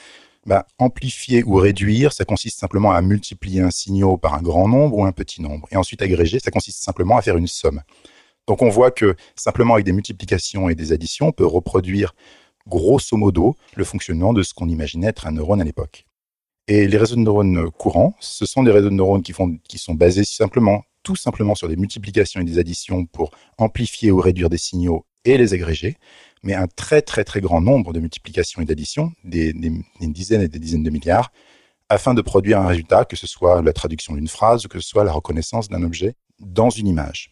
bah, 0.45 0.65
amplifier 0.77 1.43
ou 1.43 1.55
réduire, 1.55 2.13
ça 2.13 2.23
consiste 2.23 2.59
simplement 2.59 2.91
à 2.91 3.01
multiplier 3.01 3.61
un 3.61 3.71
signal 3.71 4.17
par 4.17 4.35
un 4.35 4.41
grand 4.41 4.67
nombre 4.67 4.97
ou 4.97 5.05
un 5.05 5.11
petit 5.11 5.41
nombre. 5.41 5.67
Et 5.71 5.75
ensuite 5.75 6.01
agréger, 6.01 6.39
ça 6.39 6.51
consiste 6.51 6.81
simplement 6.81 7.17
à 7.17 7.21
faire 7.21 7.35
une 7.35 7.47
somme. 7.47 7.81
Donc 8.47 8.61
on 8.61 8.69
voit 8.69 8.91
que 8.91 9.15
simplement 9.35 9.73
avec 9.73 9.85
des 9.85 9.91
multiplications 9.91 10.69
et 10.69 10.75
des 10.75 10.93
additions, 10.93 11.27
on 11.27 11.31
peut 11.31 11.45
reproduire 11.45 12.15
grosso 12.67 13.17
modo 13.17 13.55
le 13.75 13.83
fonctionnement 13.83 14.33
de 14.33 14.43
ce 14.43 14.53
qu'on 14.53 14.69
imaginait 14.69 15.07
être 15.07 15.27
un 15.27 15.31
neurone 15.31 15.61
à 15.61 15.63
l'époque. 15.63 16.05
Et 16.67 16.87
les 16.87 16.97
réseaux 16.97 17.15
de 17.15 17.21
neurones 17.21 17.69
courants, 17.71 18.15
ce 18.19 18.45
sont 18.45 18.63
des 18.63 18.71
réseaux 18.71 18.89
de 18.89 18.95
neurones 18.95 19.23
qui 19.23 19.77
sont 19.77 19.93
basés 19.93 20.23
simplement 20.23 20.83
tout 21.05 21.15
simplement 21.15 21.53
sur 21.53 21.69
des 21.69 21.77
multiplications 21.77 22.41
et 22.41 22.43
des 22.43 22.57
additions 22.57 23.05
pour 23.05 23.29
amplifier 23.59 24.09
ou 24.11 24.19
réduire 24.19 24.49
des 24.49 24.57
signaux 24.57 25.05
et 25.23 25.37
les 25.37 25.53
agréger, 25.53 25.97
mais 26.43 26.55
un 26.55 26.67
très 26.67 27.01
très 27.01 27.23
très 27.23 27.41
grand 27.41 27.61
nombre 27.61 27.93
de 27.93 27.99
multiplications 27.99 28.61
et 28.61 28.65
d'additions, 28.65 29.13
des, 29.23 29.53
dizaines 30.01 30.41
et 30.41 30.47
des 30.47 30.59
dizaines 30.59 30.83
de 30.83 30.89
milliards, 30.89 31.31
afin 31.89 32.15
de 32.15 32.21
produire 32.21 32.59
un 32.59 32.67
résultat, 32.67 33.05
que 33.05 33.15
ce 33.15 33.27
soit 33.27 33.61
la 33.61 33.71
traduction 33.71 34.15
d'une 34.15 34.27
phrase 34.27 34.65
ou 34.65 34.67
que 34.67 34.79
ce 34.79 34.89
soit 34.89 35.03
la 35.03 35.11
reconnaissance 35.11 35.69
d'un 35.69 35.83
objet 35.83 36.15
dans 36.39 36.71
une 36.71 36.87
image. 36.87 37.31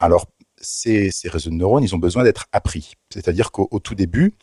Alors, 0.00 0.26
ces, 0.60 1.10
réseaux 1.24 1.50
de 1.50 1.54
neurones, 1.54 1.84
ils 1.84 1.94
ont 1.94 1.98
besoin 1.98 2.24
d'être 2.24 2.46
appris. 2.50 2.94
C'est-à-dire 3.12 3.52
qu'au 3.52 3.78
tout 3.78 3.94
début, 3.94 4.34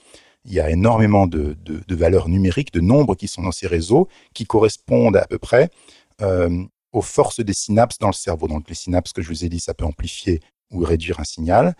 il 0.46 0.54
y 0.54 0.62
a 0.62 0.70
énormément 0.70 1.28
de, 1.28 1.58
valeurs 1.90 2.30
numériques, 2.30 2.72
de 2.72 2.80
nombres 2.80 3.16
qui 3.16 3.28
sont 3.28 3.44
dans 3.44 3.52
ces 3.52 3.68
réseaux, 3.68 4.08
qui 4.34 4.46
correspondent 4.46 5.18
à 5.18 5.26
peu 5.26 5.38
près 5.38 5.70
euh, 6.22 6.64
aux 6.96 7.02
forces 7.02 7.42
des 7.42 7.54
synapses 7.54 8.00
dans 8.00 8.08
le 8.08 8.14
cerveau. 8.14 8.48
Donc 8.48 8.70
les 8.70 8.76
synapses 8.76 9.12
que 9.12 9.22
je 9.22 9.28
vous 9.28 9.44
ai 9.44 9.50
dit, 9.50 9.60
ça 9.60 9.74
peut 9.74 9.86
amplifier 9.86 10.40
ou 10.72 10.80
réduire 10.80 11.20
un 11.20 11.26
signal. 11.26 11.76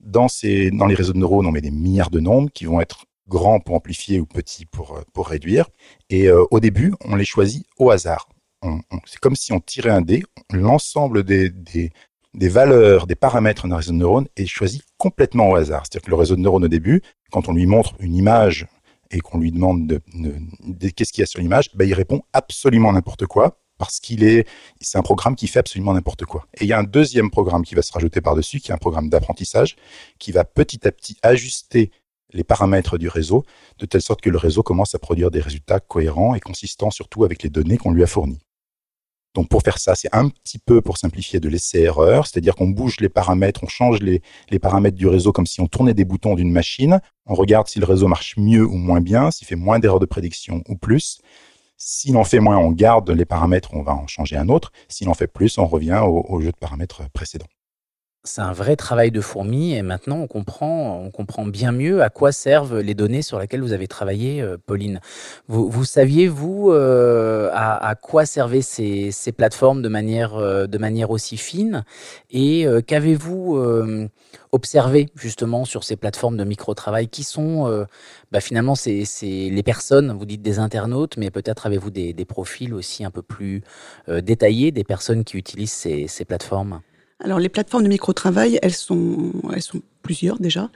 Dans, 0.00 0.28
ces, 0.28 0.70
dans 0.70 0.86
les 0.86 0.94
réseaux 0.94 1.12
de 1.12 1.18
neurones, 1.18 1.46
on 1.46 1.52
met 1.52 1.60
des 1.60 1.70
milliards 1.70 2.10
de 2.10 2.20
nombres 2.20 2.50
qui 2.52 2.64
vont 2.64 2.80
être 2.80 3.04
grands 3.28 3.60
pour 3.60 3.74
amplifier 3.74 4.20
ou 4.20 4.26
petits 4.26 4.64
pour, 4.64 4.96
euh, 4.96 5.02
pour 5.12 5.28
réduire. 5.28 5.68
Et 6.08 6.28
euh, 6.28 6.44
au 6.50 6.60
début, 6.60 6.94
on 7.04 7.14
les 7.14 7.26
choisit 7.26 7.66
au 7.78 7.90
hasard. 7.90 8.28
c'est 9.04 9.18
comme 9.18 9.36
si 9.36 9.52
on 9.52 9.60
tirait 9.60 9.90
un 9.90 10.00
dé, 10.00 10.22
l'ensemble 10.50 11.24
des, 11.24 11.50
des, 11.50 12.48
valeurs, 12.48 13.06
des 13.06 13.14
paramètres 13.14 13.68
d'un 13.68 13.76
réseau 13.76 13.92
de 13.92 13.98
neurones 13.98 14.28
est 14.36 14.46
choisi 14.46 14.80
complètement 14.96 15.50
au 15.50 15.56
hasard. 15.56 15.82
C'est-à-dire 15.84 16.06
que 16.06 16.10
le 16.10 16.16
réseau 16.16 16.36
de 16.36 16.40
neurones 16.40 16.64
au 16.64 16.68
début, 16.68 17.02
quand 17.30 17.48
on 17.48 17.52
lui 17.52 17.66
montre 17.66 17.94
une 17.98 18.14
image 18.14 18.66
et 19.10 19.20
qu'on 19.20 19.38
lui 19.38 19.52
demande 19.52 19.86
de, 19.86 20.00
de, 20.14 20.88
qu'est-ce 20.88 21.12
qu'il 21.12 21.20
y 21.20 21.24
a 21.24 21.26
sur 21.26 21.40
l'image, 21.40 21.68
ben, 21.74 21.86
il 21.86 21.94
répond 21.94 22.22
absolument 22.32 22.92
n'importe 22.92 23.26
quoi 23.26 23.58
parce 23.78 24.00
qu'il 24.00 24.24
est, 24.24 24.46
c'est 24.80 24.98
un 24.98 25.02
programme 25.02 25.36
qui 25.36 25.46
fait 25.46 25.58
absolument 25.58 25.94
n'importe 25.94 26.24
quoi. 26.24 26.46
Et 26.54 26.64
il 26.64 26.68
y 26.68 26.72
a 26.72 26.78
un 26.78 26.84
deuxième 26.84 27.30
programme 27.30 27.64
qui 27.64 27.74
va 27.74 27.82
se 27.82 27.92
rajouter 27.92 28.20
par-dessus, 28.20 28.60
qui 28.60 28.70
est 28.70 28.74
un 28.74 28.78
programme 28.78 29.08
d'apprentissage, 29.08 29.76
qui 30.18 30.32
va 30.32 30.44
petit 30.44 30.86
à 30.86 30.92
petit 30.92 31.16
ajuster 31.22 31.90
les 32.32 32.44
paramètres 32.44 32.98
du 32.98 33.08
réseau, 33.08 33.44
de 33.78 33.86
telle 33.86 34.02
sorte 34.02 34.20
que 34.20 34.30
le 34.30 34.38
réseau 34.38 34.62
commence 34.62 34.94
à 34.94 34.98
produire 34.98 35.30
des 35.30 35.40
résultats 35.40 35.80
cohérents 35.80 36.34
et 36.34 36.40
consistants, 36.40 36.90
surtout 36.90 37.24
avec 37.24 37.42
les 37.42 37.50
données 37.50 37.78
qu'on 37.78 37.92
lui 37.92 38.02
a 38.02 38.06
fournies. 38.06 38.40
Donc 39.34 39.48
pour 39.48 39.62
faire 39.62 39.78
ça, 39.78 39.96
c'est 39.96 40.08
un 40.12 40.28
petit 40.28 40.58
peu 40.58 40.80
pour 40.80 40.96
simplifier 40.96 41.40
de 41.40 41.48
l'essai-erreur, 41.48 42.26
c'est-à-dire 42.26 42.54
qu'on 42.54 42.68
bouge 42.68 42.98
les 43.00 43.08
paramètres, 43.08 43.64
on 43.64 43.68
change 43.68 44.00
les, 44.00 44.22
les, 44.50 44.60
paramètres 44.60 44.96
du 44.96 45.08
réseau 45.08 45.32
comme 45.32 45.46
si 45.46 45.60
on 45.60 45.66
tournait 45.66 45.94
des 45.94 46.04
boutons 46.04 46.36
d'une 46.36 46.52
machine, 46.52 47.00
on 47.26 47.34
regarde 47.34 47.66
si 47.66 47.80
le 47.80 47.84
réseau 47.84 48.06
marche 48.06 48.36
mieux 48.36 48.64
ou 48.64 48.76
moins 48.76 49.00
bien, 49.00 49.32
s'il 49.32 49.48
fait 49.48 49.56
moins 49.56 49.80
d'erreurs 49.80 49.98
de 49.98 50.06
prédiction 50.06 50.62
ou 50.68 50.76
plus, 50.76 51.20
s'il 51.84 52.16
en 52.16 52.24
fait 52.24 52.40
moins, 52.40 52.56
on 52.56 52.70
garde 52.70 53.10
les 53.10 53.26
paramètres, 53.26 53.74
on 53.74 53.82
va 53.82 53.94
en 53.94 54.06
changer 54.06 54.36
un 54.36 54.48
autre. 54.48 54.72
S'il 54.88 55.10
en 55.10 55.14
fait 55.14 55.26
plus, 55.26 55.58
on 55.58 55.66
revient 55.66 56.00
au, 56.02 56.40
jeu 56.40 56.50
de 56.50 56.56
paramètres 56.56 57.02
précédent. 57.12 57.46
C'est 58.24 58.40
un 58.40 58.52
vrai 58.52 58.74
travail 58.74 59.10
de 59.10 59.20
fourmi 59.20 59.74
et 59.74 59.82
maintenant 59.82 60.16
on 60.16 60.26
comprend, 60.26 60.98
on 60.98 61.10
comprend 61.10 61.44
bien 61.44 61.72
mieux 61.72 62.02
à 62.02 62.08
quoi 62.08 62.32
servent 62.32 62.80
les 62.80 62.94
données 62.94 63.20
sur 63.20 63.38
lesquelles 63.38 63.60
vous 63.60 63.74
avez 63.74 63.86
travaillé, 63.86 64.40
euh, 64.40 64.56
Pauline. 64.64 65.00
Vous, 65.46 65.68
vous 65.68 65.84
saviez, 65.84 66.26
vous, 66.26 66.70
euh, 66.70 67.50
à, 67.52 67.86
à, 67.86 67.94
quoi 67.94 68.24
servaient 68.24 68.62
ces, 68.62 69.10
ces 69.10 69.30
plateformes 69.30 69.82
de 69.82 69.90
manière, 69.90 70.36
euh, 70.36 70.66
de 70.66 70.78
manière 70.78 71.10
aussi 71.10 71.36
fine 71.36 71.84
et 72.30 72.66
qu'avez-vous 72.86 73.60
observé 74.52 75.08
justement 75.14 75.64
sur 75.64 75.84
ces 75.84 75.96
plateformes 75.96 76.36
de 76.36 76.44
micro-travail 76.44 77.08
qui 77.08 77.22
sont 77.22 77.86
bah, 78.32 78.40
finalement 78.40 78.74
c'est 78.74 79.04
les 79.22 79.62
personnes, 79.62 80.12
vous 80.12 80.24
dites 80.24 80.42
des 80.42 80.58
internautes, 80.58 81.16
mais 81.16 81.30
peut-être 81.30 81.66
avez-vous 81.66 81.90
des, 81.90 82.12
des, 82.12 82.24
profils 82.24 82.72
aussi 82.74 83.04
un 83.04 83.10
peu 83.10 83.22
plus 83.22 83.62
détaillés 84.08 84.72
des 84.72 84.84
personnes 84.84 85.24
qui 85.24 85.36
utilisent 85.36 85.72
ces, 85.72 86.06
ces 86.08 86.24
plateformes? 86.24 86.80
Alors 87.24 87.38
les 87.38 87.48
plateformes 87.48 87.82
de 87.82 87.88
micro-travail, 87.88 88.58
elles 88.62 88.74
sont, 88.74 89.32
elles 89.52 89.62
sont 89.62 89.80
plusieurs 90.02 90.38
déjà. 90.38 90.70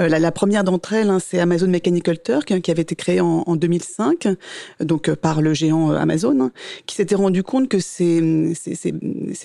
Euh, 0.00 0.08
la, 0.08 0.18
la, 0.18 0.32
première 0.32 0.64
d'entre 0.64 0.92
elles, 0.92 1.08
hein, 1.08 1.20
c'est 1.20 1.38
Amazon 1.38 1.68
Mechanical 1.68 2.20
Turk, 2.20 2.50
hein, 2.50 2.60
qui 2.60 2.72
avait 2.72 2.82
été 2.82 2.96
créée 2.96 3.20
en, 3.20 3.44
en 3.46 3.54
2005, 3.54 4.28
donc 4.80 5.08
euh, 5.08 5.14
par 5.14 5.40
le 5.40 5.54
géant 5.54 5.92
euh, 5.92 5.96
Amazon, 5.96 6.38
hein, 6.40 6.50
qui 6.86 6.96
s'était 6.96 7.14
rendu 7.14 7.44
compte 7.44 7.68
que 7.68 7.78
ces, 7.78 8.52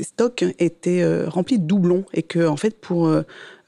stocks 0.02 0.44
étaient 0.58 1.04
euh, 1.04 1.30
remplis 1.30 1.60
de 1.60 1.66
doublons 1.66 2.06
et 2.14 2.24
que 2.24 2.48
en 2.48 2.58
fait 2.58 2.82
pour 2.82 3.10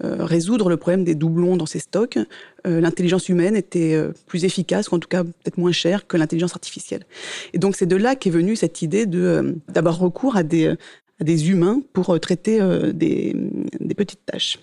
résoudre 0.02 0.70
le 0.70 0.78
problème 0.78 1.04
des 1.04 1.14
doublons 1.14 1.58
dans 1.58 1.66
ces 1.66 1.80
stocks, 1.80 2.18
l'intelligence 2.64 3.28
humaine 3.28 3.56
était 3.56 4.02
plus 4.28 4.46
efficace, 4.46 4.90
ou 4.90 4.96
en 4.96 5.00
tout 5.00 5.10
cas 5.10 5.24
peut-être 5.26 5.58
moins 5.58 5.74
chère 5.74 6.08
que 6.08 6.16
l'intelligence 6.16 6.54
artificielle. 6.54 7.04
Et 7.54 7.60
donc 7.60 7.76
c'est 7.76 7.86
de 7.86 7.98
là 7.98 8.16
qu'est 8.16 8.30
venue 8.30 8.56
cette 8.56 8.82
idée 8.82 9.06
de 9.06 9.58
d'avoir 9.68 10.00
recours 10.00 10.38
à 10.38 10.44
des 10.44 10.74
des 11.20 11.50
humains 11.50 11.82
pour 11.94 12.14
euh, 12.14 12.20
traiter 12.20 12.62
euh, 12.62 12.92
des 12.94 13.34
petites 13.96 14.26
tâches. 14.26 14.60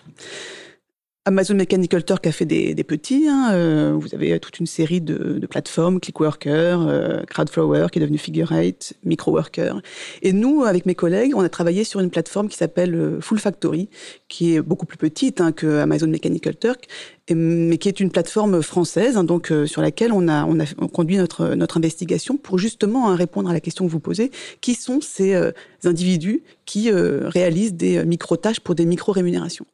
Amazon 1.27 1.55
Mechanical 1.55 2.05
Turk 2.05 2.25
a 2.25 2.31
fait 2.31 2.45
des, 2.45 2.73
petits. 2.85 3.27
Hein, 3.27 3.49
euh, 3.51 3.93
vous 3.99 4.15
avez 4.15 4.39
toute 4.39 4.59
une 4.61 4.65
série 4.65 5.01
de, 5.01 5.39
de 5.39 5.45
plateformes, 5.45 5.99
Clickworker, 5.99 6.79
euh, 6.87 7.23
Crowdflower 7.25 7.87
qui 7.91 7.99
est 7.99 8.01
devenu 8.01 8.17
Figure 8.17 8.49
8, 8.49 8.93
Microworker. 9.03 9.81
Et 10.21 10.31
nous, 10.31 10.63
avec 10.63 10.85
mes 10.85 10.95
collègues, 10.95 11.35
on 11.35 11.41
a 11.41 11.49
travaillé 11.49 11.83
sur 11.83 11.99
une 11.99 12.09
plateforme 12.09 12.47
qui 12.47 12.55
s'appelle 12.55 12.95
euh, 12.95 13.19
Full 13.19 13.39
Factory, 13.39 13.89
qui 14.29 14.55
est 14.55 14.61
beaucoup 14.61 14.85
plus 14.85 14.97
petite 14.97 15.41
hein, 15.41 15.51
que 15.51 15.79
Amazon 15.79 16.07
Mechanical 16.07 16.55
Turk, 16.55 16.87
mais 17.29 17.77
qui 17.77 17.89
est 17.89 17.99
une 17.99 18.09
plateforme 18.09 18.63
française, 18.63 19.17
hein, 19.17 19.25
donc 19.25 19.51
euh, 19.51 19.65
sur 19.65 19.81
laquelle 19.81 20.13
on 20.13 20.29
a, 20.29 20.45
on 20.45 20.57
a 20.61 20.65
conduit 20.87 21.17
notre, 21.17 21.55
notre 21.55 21.75
investigation 21.75 22.37
pour 22.37 22.57
justement 22.57 23.09
hein, 23.09 23.17
répondre 23.17 23.49
à 23.49 23.53
la 23.53 23.59
question 23.59 23.85
que 23.85 23.91
vous 23.91 23.99
posez 23.99 24.31
qui 24.61 24.75
sont 24.75 25.01
ces 25.01 25.33
euh, 25.33 25.51
individus 25.83 26.43
qui 26.65 26.89
réalisent 26.89 27.73
des 27.73 28.05
micro-tâches 28.05 28.61
pour 28.61 28.75
des 28.75 28.85
micro-rémunérations? 28.85 29.65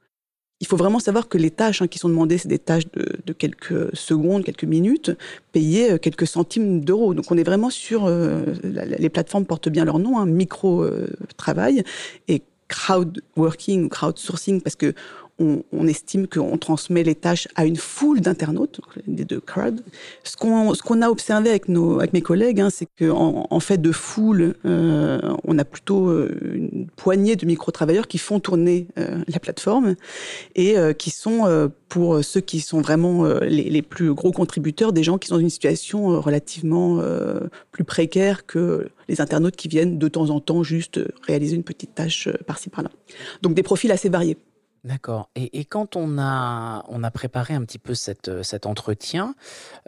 Il 0.64 0.66
faut 0.66 0.78
vraiment 0.78 1.00
savoir 1.00 1.28
que 1.28 1.38
les 1.38 1.52
tâches 1.52 1.82
hein, 1.82 1.88
qui 1.88 2.00
sont 2.00 2.08
demandées, 2.08 2.38
c'est 2.38 2.48
des 2.48 2.58
tâches 2.58 2.86
de, 2.94 3.34
quelques 3.34 3.94
secondes, 3.94 4.46
quelques 4.46 4.64
minutes, 4.64 5.12
payées 5.52 5.92
euh, 5.92 5.98
quelques 5.98 6.26
centimes 6.26 6.86
d'euros. 6.86 7.14
Donc 7.14 7.26
on 7.32 7.38
est 7.38 7.44
vraiment 7.44 7.70
sur, 7.70 8.06
euh, 8.06 8.46
les 8.64 9.10
plateformes 9.10 9.46
portent 9.46 9.68
bien 9.68 9.84
leur 9.84 10.00
nom, 10.00 10.18
hein, 10.18 10.26
micro-travail 10.26 11.80
euh, 11.80 12.34
et 12.34 12.44
crowd 12.70 13.22
working 13.36 13.84
ou 13.84 13.90
crowdsourcing 13.90 14.62
parce 14.62 14.78
que 14.78 14.94
on, 15.72 15.88
estime 15.88 16.28
qu'on 16.28 16.58
transmet 16.58 17.04
les 17.04 17.16
tâches 17.16 17.48
à 17.56 17.66
une 17.66 17.76
foule 17.76 18.22
d'internautes, 18.22 18.80
des 19.08 19.26
deux 19.26 19.40
crowd. 19.40 19.84
Ce 20.24 20.36
qu'on 20.38 21.02
a 21.02 21.10
observé 21.10 21.50
avec 21.50 21.68
mes 21.68 22.22
collègues, 22.22 22.62
hein, 22.62 22.70
c'est 22.70 22.88
qu'en 22.98 23.48
en 23.50 23.60
fait 23.60 23.82
de 23.82 23.92
foule, 23.92 24.56
euh, 24.66 25.20
on 25.44 25.58
a 25.60 25.66
plutôt 25.66 26.08
euh, 26.10 26.38
une 26.44 26.88
poignée 26.96 27.36
de 27.36 27.46
micro-travailleurs 27.46 28.08
qui 28.08 28.18
font 28.18 28.40
tourner 28.40 28.88
euh, 28.98 29.24
la 29.28 29.40
plateforme 29.40 29.96
et 30.56 30.76
qui 30.98 31.10
sont 31.10 31.70
pour 31.90 32.24
ceux 32.24 32.42
qui 32.42 32.60
sont 32.60 32.82
vraiment 32.82 33.26
les, 33.26 33.70
les, 33.70 33.82
plus 33.82 34.14
gros 34.14 34.32
contributeurs, 34.32 34.94
des 34.94 35.04
gens 35.04 35.18
qui 35.18 35.28
sont 35.28 35.36
dans 35.36 35.42
une 35.42 35.50
situation 35.50 36.22
relativement 36.22 37.02
plus 37.72 37.84
précaire 37.84 38.46
que 38.46 38.90
les 39.08 39.22
internautes 39.22 39.56
qui 39.56 39.68
viennent 39.68 39.98
de 39.98 40.08
temps 40.08 40.30
en 40.30 40.40
temps 40.40 40.64
juste 40.64 41.00
réaliser 41.28 41.56
une 41.56 41.64
petite 41.64 41.96
tâche 41.96 42.30
par-ci 42.48 42.70
par-là. 42.70 42.90
Donc 43.42 43.54
des 43.54 43.64
profils 43.64 43.92
assez 43.92 44.10
variés. 44.10 44.38
D'accord. 44.84 45.30
Et, 45.36 45.64
quand 45.64 45.96
on 45.96 46.18
a, 46.20 46.84
on 46.90 47.04
a 47.04 47.12
préparé 47.12 47.54
un 47.54 47.64
petit 47.64 47.80
peu 47.80 47.94
cette, 47.94 48.44
cet 48.44 48.66
entretien, 48.66 49.34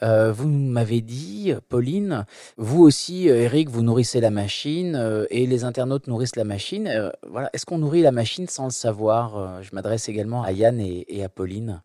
euh, 0.03 0.31
vous 0.31 0.47
m'avez 0.47 1.01
dit, 1.01 1.53
Pauline, 1.67 2.25
vous 2.55 2.81
aussi, 2.81 3.29
euh, 3.29 3.41
Eric, 3.41 3.69
vous 3.69 3.81
nourrissez 3.81 4.21
la 4.21 4.29
machine 4.29 4.95
euh, 4.95 5.25
et 5.31 5.47
les 5.47 5.65
internautes 5.65 6.08
nourrissent 6.08 6.38
la 6.38 6.45
machine. 6.45 6.88
Euh, 6.88 7.10
voilà. 7.29 7.49
Est-ce 7.51 7.65
qu'on 7.65 7.79
nourrit 7.79 8.03
la 8.03 8.13
machine 8.13 8.47
sans 8.47 8.65
le 8.65 8.71
savoir 8.71 9.38
euh, 9.38 9.62
Je 9.63 9.75
m'adresse 9.75 10.08
également 10.08 10.43
à 10.43 10.53
Yann 10.53 10.79
et, 10.79 11.23
à 11.25 11.27
Pauline. 11.27 11.81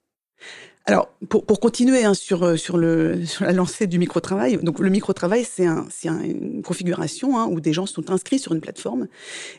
Alors, 0.87 1.09
pour, 1.29 1.45
pour 1.45 1.59
continuer 1.59 2.05
hein, 2.05 2.15
sur, 2.15 2.57
sur, 2.57 2.79
le, 2.79 3.27
sur 3.27 3.45
la 3.45 3.53
lancée 3.53 3.89
du 3.89 3.99
micro-travail, 3.99 4.59
donc 4.63 4.79
le 4.79 4.89
micro-travail, 4.89 5.45
c'est 5.45 5.67
un, 5.67 5.87
un, 6.05 6.21
une 6.23 6.63
configuration 6.63 7.37
hein, 7.39 7.49
où 7.51 7.61
des 7.61 7.73
gens 7.73 7.87
sont 7.87 8.09
inscrits 8.11 8.39
sur 8.39 8.53
une 8.53 8.61
plateforme 8.61 9.09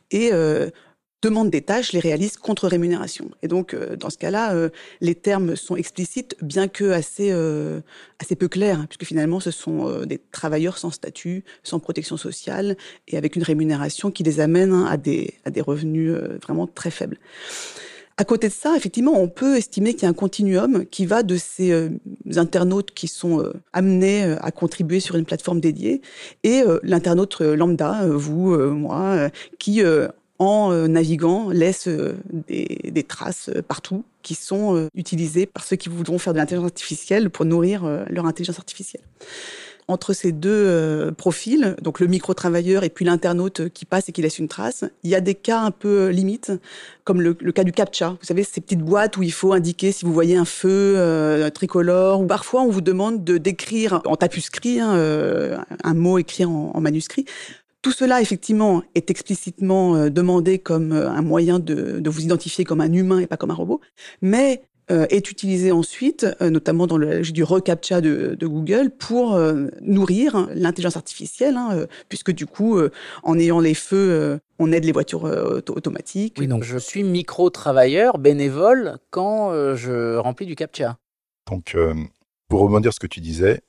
et 0.10 0.32
euh, 0.32 0.70
demande 1.22 1.50
des 1.50 1.62
tâches, 1.62 1.94
les 1.94 2.00
réalise 2.00 2.38
contre 2.38 2.68
rémunération. 2.68 3.30
Et 3.44 3.48
donc, 3.48 3.74
euh, 3.74 3.96
dans 3.96 4.10
ce 4.10 4.18
cas-là, 4.18 4.54
euh, 4.54 4.70
les 5.02 5.16
termes 5.16 5.56
sont 5.56 5.76
explicites, 5.76 6.36
bien 6.42 6.68
que 6.68 6.92
assez, 6.92 7.30
euh, 7.32 7.82
assez 8.20 8.36
peu 8.36 8.48
clairs, 8.48 8.80
hein, 8.80 8.86
puisque 8.90 9.06
finalement, 9.06 9.40
ce 9.40 9.52
sont 9.52 9.88
euh, 9.88 10.06
des 10.06 10.20
travailleurs 10.32 10.78
sans 10.78 10.92
statut, 10.92 11.44
sans 11.64 11.80
protection 11.80 12.18
sociale, 12.18 12.76
et 13.08 13.18
avec 13.18 13.36
une 13.36 13.44
rémunération 13.44 14.12
qui 14.12 14.24
les 14.24 14.40
amène 14.40 14.74
hein, 14.74 14.86
à, 14.90 14.98
des, 14.98 15.36
à 15.46 15.52
des 15.52 15.62
revenus 15.62 16.12
euh, 16.12 16.38
vraiment 16.42 16.68
très 16.68 16.92
faibles. 16.92 17.18
À 18.18 18.24
côté 18.24 18.50
de 18.50 18.54
ça, 18.54 18.76
effectivement, 18.76 19.20
on 19.20 19.28
peut 19.28 19.58
estimer 19.58 19.94
qu'il 19.94 20.04
y 20.04 20.06
a 20.06 20.10
un 20.10 20.14
continuum 20.14 20.86
qui 20.86 21.06
va 21.06 21.24
de 21.24 21.38
ces 21.38 21.72
euh, 21.72 21.90
internautes 22.36 22.92
qui 22.92 23.08
sont 23.08 23.40
euh, 23.40 23.54
amenés 23.74 24.26
euh, 24.26 24.36
à 24.42 24.52
contribuer 24.52 25.00
sur 25.00 25.16
une 25.16 25.26
plateforme 25.26 25.60
dédiée 25.60 26.02
et 26.44 26.62
l'internaute 26.84 27.42
lambda, 27.42 28.06
vous, 28.08 28.56
moi, 28.58 29.30
qui 29.58 29.82
en 30.42 30.72
euh, 30.72 30.88
naviguant, 30.88 31.52
laisse 31.52 31.88
euh, 31.88 32.16
des, 32.48 33.04
traces 33.04 33.52
euh, 33.56 33.62
partout 33.62 34.04
qui 34.24 34.34
sont 34.34 34.88
utilisées 34.96 35.46
par 35.46 35.64
ceux 35.64 35.76
qui 35.76 35.90
voudront 35.90 36.20
faire 36.20 36.34
de 36.34 36.38
l'intelligence 36.40 36.68
artificielle 36.68 37.32
pour 37.32 37.44
nourrir 37.46 37.84
leur 38.08 38.28
intelligence 38.28 38.60
artificielle. 38.60 39.02
Entre 39.88 40.14
ces 40.14 40.32
deux 40.32 41.12
profils, 41.18 41.76
donc 41.82 42.00
le 42.00 42.06
micro-travailleur 42.06 42.84
et 42.84 42.90
puis 42.92 43.04
l'internaute 43.04 43.70
qui 43.70 43.84
passe 43.86 44.10
et 44.10 44.12
qui 44.12 44.22
laisse 44.22 44.38
une 44.38 44.48
trace, 44.48 44.86
il 45.02 45.10
y 45.10 45.16
a 45.16 45.22
des 45.22 45.34
cas 45.34 45.62
un 45.62 45.72
peu 45.72 46.10
limites, 46.10 46.52
comme 47.04 47.20
le, 47.20 47.34
cas 47.34 47.64
du 47.64 47.72
CAPTCHA. 47.72 48.10
Vous 48.10 48.28
savez, 48.28 48.44
ces 48.44 48.62
petites 48.62 48.84
boîtes 48.84 49.18
où 49.18 49.24
il 49.24 49.34
faut 49.34 49.54
indiquer 49.54 49.92
si 49.92 50.06
vous 50.06 50.14
voyez 50.14 50.38
un 50.38 50.46
feu 50.46 50.94
euh, 50.98 51.50
tricolore, 51.50 52.22
ou 52.22 52.28
parfois 52.28 52.62
on 52.62 52.70
vous 52.70 52.82
demande 52.82 53.24
de 53.24 53.40
d'écrire 53.40 54.04
en 54.06 54.16
tapuscrit 54.16 54.80
hein, 54.80 55.66
un 55.84 55.94
mot 55.96 56.20
écrit 56.20 56.46
en 56.46 56.80
manuscrit. 56.80 57.26
Tout 57.82 57.92
cela, 57.92 58.22
effectivement, 58.22 58.84
est 58.96 59.10
explicitement 59.10 59.96
euh, 59.96 60.10
demandé 60.10 60.60
comme 60.60 60.92
euh, 60.92 61.10
un 61.10 61.22
moyen 61.22 61.60
de, 61.60 62.00
de, 62.00 62.10
vous 62.10 62.22
identifier 62.22 62.64
comme 62.64 62.82
un 62.82 62.94
humain 62.94 63.20
et 63.20 63.28
pas 63.28 63.38
comme 63.38 63.52
un 63.52 63.56
robot, 63.56 63.82
mais 64.22 64.62
euh, 64.92 65.06
est 65.10 65.32
utilisé 65.32 65.72
ensuite, 65.72 66.26
euh, 66.42 66.50
notamment 66.50 66.86
dans 66.86 66.98
le 66.98 67.22
du 67.22 67.44
reCAPTCHA 67.44 68.02
de, 68.02 68.36
de 68.38 68.48
Google, 68.48 68.90
pour 68.90 69.36
euh, 69.36 69.68
nourrir 69.80 70.50
l'intelligence 70.54 70.98
artificielle, 70.98 71.56
hein, 71.56 71.86
puisque 72.10 72.32
du 72.32 72.46
coup, 72.46 72.80
en 73.24 73.40
ayant 73.40 73.60
les 73.60 73.74
feux, 73.74 74.40
on 74.60 74.72
aide 74.72 74.84
les 74.84 74.92
voitures 74.92 75.24
auto 75.24 75.76
automatiques. 75.76 76.36
Oui, 76.40 76.48
donc 76.48 76.64
je 76.64 76.78
suis 76.78 77.04
micro-travailleur, 77.04 78.18
bénévole, 78.18 78.98
quand 79.12 79.54
je 79.76 80.18
remplis 80.18 80.46
du 80.46 80.56
CAPTCHA. 80.56 80.98
Donc, 81.50 81.78
pour 82.50 82.62
rebondir 82.62 82.94
ce 82.94 83.00
que 83.00 83.08
tu 83.08 83.22
disais, 83.22 83.62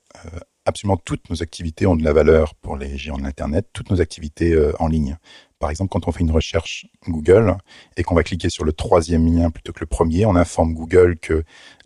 absolument 0.65 0.97
toutes 0.97 1.29
nos 1.29 1.43
activités 1.43 1.85
ont 1.85 1.95
de 1.95 2.03
la 2.03 2.13
valeur 2.13 2.55
pour 2.55 2.77
les 2.77 2.97
géants 2.97 3.17
de 3.17 3.23
l'Internet, 3.23 3.67
toutes 3.73 3.89
nos 3.89 4.01
activités 4.01 4.53
euh, 4.53 4.73
en 4.79 4.87
ligne. 4.87 5.17
Par 5.59 5.69
exemple, 5.69 5.89
quand 5.89 6.07
on 6.07 6.11
fait 6.11 6.21
une 6.21 6.31
recherche 6.31 6.87
Google 7.07 7.55
et 7.95 8.03
qu'on 8.03 8.15
va 8.15 8.23
cliquer 8.23 8.49
sur 8.49 8.65
le 8.65 8.73
troisième 8.73 9.25
lien 9.25 9.49
plutôt 9.49 9.71
que 9.71 9.79
le 9.79 9.85
premier, 9.85 10.25
on 10.25 10.35
informe 10.35 10.73
Google 10.73 11.17
que 11.17 11.43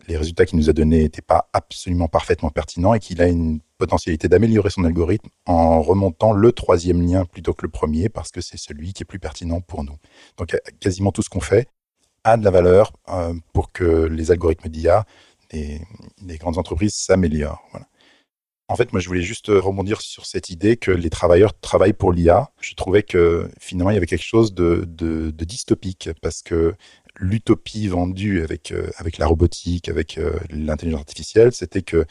les 0.08 0.16
résultats 0.16 0.46
qu'il 0.46 0.58
nous 0.58 0.68
a 0.68 0.72
donnés 0.72 1.02
n'étaient 1.02 1.22
pas 1.22 1.48
absolument 1.52 2.08
parfaitement 2.08 2.50
pertinents 2.50 2.94
et 2.94 2.98
qu'il 2.98 3.20
a 3.22 3.28
une 3.28 3.60
potentialité 3.76 4.26
d'améliorer 4.28 4.70
son 4.70 4.84
algorithme 4.84 5.28
en 5.46 5.80
remontant 5.80 6.32
le 6.32 6.50
troisième 6.50 7.06
lien 7.06 7.24
plutôt 7.24 7.54
que 7.54 7.62
le 7.62 7.68
premier 7.68 8.08
parce 8.08 8.30
que 8.30 8.40
c'est 8.40 8.58
celui 8.58 8.92
qui 8.92 9.02
est 9.02 9.06
plus 9.06 9.20
pertinent 9.20 9.60
pour 9.60 9.84
nous. 9.84 9.96
Donc 10.38 10.56
quasiment 10.80 11.12
tout 11.12 11.22
ce 11.22 11.28
qu'on 11.28 11.40
fait 11.40 11.68
a 12.24 12.36
de 12.36 12.44
la 12.44 12.50
valeur 12.50 12.92
euh, 13.10 13.34
pour 13.52 13.70
que 13.70 14.06
les 14.06 14.30
algorithmes 14.30 14.68
d'IA 14.68 15.04
des, 15.50 15.80
des, 16.20 16.36
grandes 16.36 16.58
entreprises 16.58 16.94
s'améliorent. 16.94 17.62
Voilà. 17.70 17.86
En 18.70 18.76
fait, 18.76 18.92
moi, 18.92 19.00
je 19.00 19.08
voulais 19.08 19.22
juste 19.22 19.46
rebondir 19.48 20.02
sur 20.02 20.26
cette 20.26 20.50
idée 20.50 20.76
que 20.76 20.90
les 20.90 21.08
travailleurs 21.08 21.58
travaillent 21.58 21.94
pour 21.94 22.12
l'IA. 22.12 22.50
Je 22.60 22.74
trouvais 22.74 23.02
que 23.02 23.50
finalement, 23.58 23.90
il 23.90 23.94
y 23.94 23.96
avait 23.96 24.06
quelque 24.06 24.22
chose 24.24 24.52
de, 24.52 24.84
dystopique 25.30 26.10
parce 26.20 26.42
que 26.42 26.74
l'utopie 27.16 27.88
vendue 27.88 28.42
avec, 28.42 28.72
euh, 28.72 28.90
avec 28.98 29.16
la 29.16 29.26
robotique, 29.26 29.88
avec 29.88 30.18
euh, 30.18 30.38
l'intelligence 30.50 31.00
artificielle, 31.00 31.52
c'était 31.52 31.82
que 31.82 32.04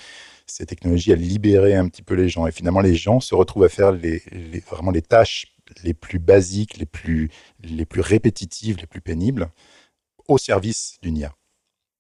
ces 0.48 0.66
technologies 0.66 1.14
allaient 1.14 1.22
libérer 1.22 1.76
un 1.76 1.88
petit 1.90 2.02
peu 2.02 2.16
les 2.16 2.28
gens. 2.28 2.48
Et 2.48 2.52
finalement, 2.52 2.82
les 2.82 2.96
gens 2.96 3.20
se 3.20 3.36
retrouvent 3.36 3.64
à 3.64 3.70
faire 3.70 3.92
les, 3.92 4.24
vraiment 4.70 4.92
les 4.92 5.04
tâches 5.04 5.46
les 5.84 5.94
plus 5.94 6.20
basiques, 6.20 6.78
les 6.78 6.86
plus 6.88 7.30
répétitives, 8.02 8.78
les 8.78 8.88
plus 8.88 9.02
pénibles 9.02 9.52
au 10.28 10.38
service 10.38 10.98
d'une 11.04 11.18
IA. 11.18 11.36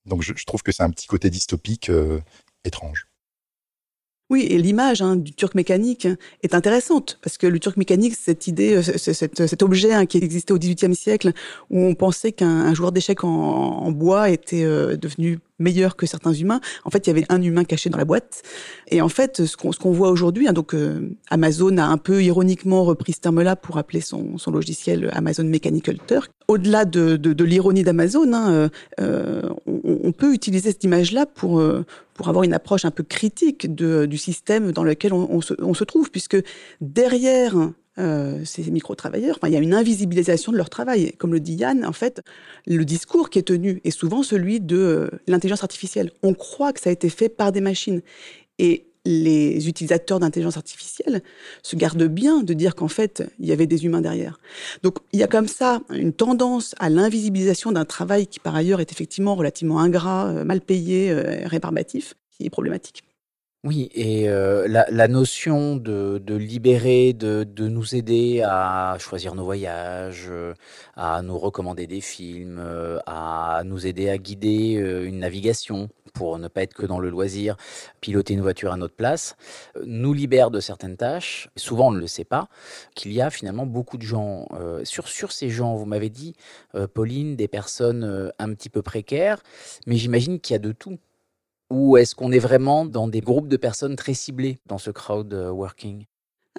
Donc 0.06 0.24
je, 0.24 0.34
trouve 0.46 0.64
que 0.64 0.72
c'est 0.72 0.84
un 0.84 0.90
petit 0.90 1.08
côté 1.08 1.30
dystopique 1.30 1.92
étrange. 2.64 3.07
Oui, 4.30 4.46
et 4.50 4.58
l'image 4.58 5.02
hein, 5.02 5.16
du 5.16 5.32
turc 5.32 5.56
mécanique 5.56 6.06
est 6.44 6.54
intéressante 6.54 7.18
parce 7.22 7.38
que 7.38 7.48
le 7.48 7.60
turc 7.60 7.78
mécanique, 7.78 8.14
cette 8.16 8.48
idée, 8.48 8.76
euh, 8.76 8.82
cet, 8.82 9.64
objet 9.64 9.94
hein, 9.94 10.06
qui 10.06 10.18
existait 10.18 10.52
au 10.52 10.58
XVIIIe 10.58 10.96
siècle, 10.96 11.32
où 11.70 11.80
on 11.80 11.96
pensait 11.96 12.34
qu'un 12.34 12.74
joueur 12.74 12.92
d'échecs 12.92 13.24
en, 13.24 13.90
bois 13.92 14.30
était 14.30 14.64
euh, 14.64 14.98
devenu 14.98 15.40
meilleur 15.60 15.96
que 15.96 16.06
certains 16.06 16.34
humains. 16.34 16.62
En 16.84 16.90
fait, 16.90 17.08
il 17.08 17.10
y 17.10 17.12
avait 17.12 17.26
un 17.30 17.42
humain 17.42 17.64
caché 17.64 17.90
dans 17.90 17.98
la 17.98 18.06
boîte. 18.06 18.44
Et 18.90 19.02
en 19.02 19.10
fait, 19.10 19.46
ce 19.46 19.56
qu'on 19.56 19.92
voit 19.92 20.10
aujourd'hui, 20.10 20.48
hein, 20.48 20.54
donc 20.54 20.74
euh, 20.74 21.16
Amazon 21.30 21.78
a 21.78 21.86
un 21.86 21.98
peu 21.98 22.24
ironiquement 22.24 22.84
repris 22.84 23.14
ce 23.14 23.22
terme-là 23.22 23.56
pour 23.56 23.78
appeler 23.78 24.02
son, 24.02 24.38
son, 24.38 24.52
logiciel 24.52 25.10
Amazon 25.14 25.44
Mechanical 25.44 25.98
Turk. 26.08 26.32
Au-delà 26.48 26.86
de, 26.86 27.18
de, 27.18 27.44
l'ironie 27.44 27.84
d'Amazon, 27.84 28.32
hein, 28.34 28.52
euh, 28.52 28.70
euh 29.00 29.42
on, 29.66 30.12
peut 30.12 30.34
utiliser 30.34 30.72
cette 30.72 30.84
image-là 30.84 31.26
pour 31.26 31.62
pour 32.14 32.30
avoir 32.30 32.44
une 32.44 32.54
approche 32.54 32.84
un 32.84 32.92
peu 32.92 33.04
critique 33.04 33.74
de, 33.74 34.06
du 34.06 34.18
système 34.18 34.72
dans 34.72 34.84
lequel 34.84 35.14
on, 35.14 35.40
se, 35.42 35.54
on 35.60 35.74
se 35.74 35.84
trouve, 35.84 36.10
puisque 36.10 36.38
derrière 36.82 37.54
euh, 38.00 38.46
ces 38.46 38.70
micro-travailleurs. 38.70 39.38
Enfin, 39.38 39.48
il 39.48 39.54
y 39.54 39.58
a 39.58 39.60
une 39.60 39.74
invisibilisation 39.74 40.52
de 40.52 40.58
leur 40.58 40.70
travail. 40.70 41.14
Comme 41.14 41.34
le 41.34 41.40
dit 41.40 41.56
Yann, 41.56 41.86
en 41.86 41.94
fait, 41.94 42.22
le 42.68 42.86
discours 42.86 43.30
qui 43.30 43.40
est 43.40 43.44
tenu 43.44 43.82
est 43.84 43.92
souvent 43.92 44.22
celui 44.22 44.60
de 44.60 44.78
euh, 44.78 45.10
l'intelligence 45.28 45.64
artificielle. 45.64 46.12
On 46.22 46.34
croit 46.34 46.74
que 46.74 46.80
ça 46.80 46.90
a 46.90 46.94
été 46.94 47.10
fait 47.10 47.30
par 47.30 47.52
des 47.52 47.62
machines. 47.62 48.02
Et 48.60 48.86
les 49.06 49.68
utilisateurs 49.68 50.20
d'intelligence 50.20 50.58
artificielle 50.58 51.24
se 51.64 51.76
gardent 51.76 52.04
bien 52.04 52.44
de 52.44 52.54
dire 52.54 52.76
qu'en 52.76 52.88
fait, 52.88 53.24
il 53.40 53.48
y 53.48 53.52
avait 53.52 53.66
des 53.66 53.86
humains 53.86 54.02
derrière. 54.02 54.40
Donc, 54.84 54.98
il 55.12 55.20
y 55.20 55.24
a 55.24 55.28
comme 55.28 55.48
ça 55.48 55.82
une 55.90 56.14
tendance 56.14 56.76
à 56.78 56.90
l'invisibilisation 56.90 57.72
d'un 57.72 57.86
travail 57.86 58.28
qui, 58.28 58.40
par 58.40 58.56
ailleurs, 58.56 58.80
est 58.80 58.92
effectivement 58.92 59.36
relativement 59.36 59.80
ingrat, 59.80 60.28
euh, 60.28 60.44
mal 60.44 60.62
payé, 60.62 61.14
rébarbatif, 61.46 62.16
qui 62.32 62.46
est 62.46 62.50
problématique. 62.50 63.04
Oui, 63.64 63.90
et 63.96 64.30
euh, 64.30 64.68
la, 64.68 65.08
notion 65.08 65.76
de, 65.76 66.22
libérer, 66.36 67.14
de, 67.14 67.68
nous 67.68 67.96
aider 67.96 68.42
à 68.46 68.96
choisir 69.00 69.34
nos 69.34 69.44
voyages, 69.44 70.28
euh, 70.30 70.54
à 70.96 71.24
nous 71.24 71.38
recommander 71.40 71.88
des 71.88 72.00
films, 72.00 72.60
euh, 72.60 73.00
à 73.08 73.64
nous 73.66 73.88
aider 73.88 74.10
à 74.10 74.20
guider 74.20 74.74
une 75.06 75.20
navigation 75.20 75.90
pour 76.14 76.38
ne 76.38 76.48
pas 76.48 76.62
être 76.64 76.76
que 76.76 76.86
dans 76.86 77.00
le 77.00 77.10
loisir, 77.10 77.58
piloter 78.00 78.36
une 78.36 78.42
voiture 78.42 78.72
à 78.72 78.78
notre 78.78 78.96
place, 78.96 79.36
nous 79.86 80.14
libère 80.14 80.52
de 80.52 80.60
certaines 80.60 80.96
tâches. 80.96 81.50
Souvent, 81.56 81.88
on 81.88 81.92
ne 81.92 82.00
le 82.00 82.08
sait 82.08 82.24
pas, 82.24 82.50
qu'il 82.96 83.12
y 83.12 83.22
a 83.22 83.30
finalement 83.32 83.66
beaucoup 83.66 83.98
de 83.98 84.04
gens. 84.04 84.48
sur, 84.84 85.08
sur 85.08 85.32
ces 85.32 85.50
gens, 85.50 85.76
vous 85.76 85.86
m'avez 85.86 86.10
dit, 86.10 86.36
Pauline, 86.94 87.36
des 87.36 87.48
personnes 87.48 88.32
un 88.40 88.54
petit 88.54 88.70
peu 88.70 88.82
précaires, 88.82 89.44
mais 89.86 89.96
j'imagine 89.98 90.40
qu'il 90.40 90.54
y 90.54 90.56
a 90.56 90.60
de 90.60 90.72
tout. 90.72 90.98
Ou 91.70 91.98
est-ce 91.98 92.16
qu'on 92.16 92.32
est 92.32 92.40
vraiment 92.40 92.86
dans 92.86 93.08
des 93.08 93.22
groupes 93.22 93.48
de 93.48 93.58
personnes 93.58 93.96
très 93.96 94.14
ciblés 94.14 94.58
dans 94.66 94.78
ce 94.78 94.92
crowd 94.92 95.34
euh, 95.34 95.50
working? 95.50 96.06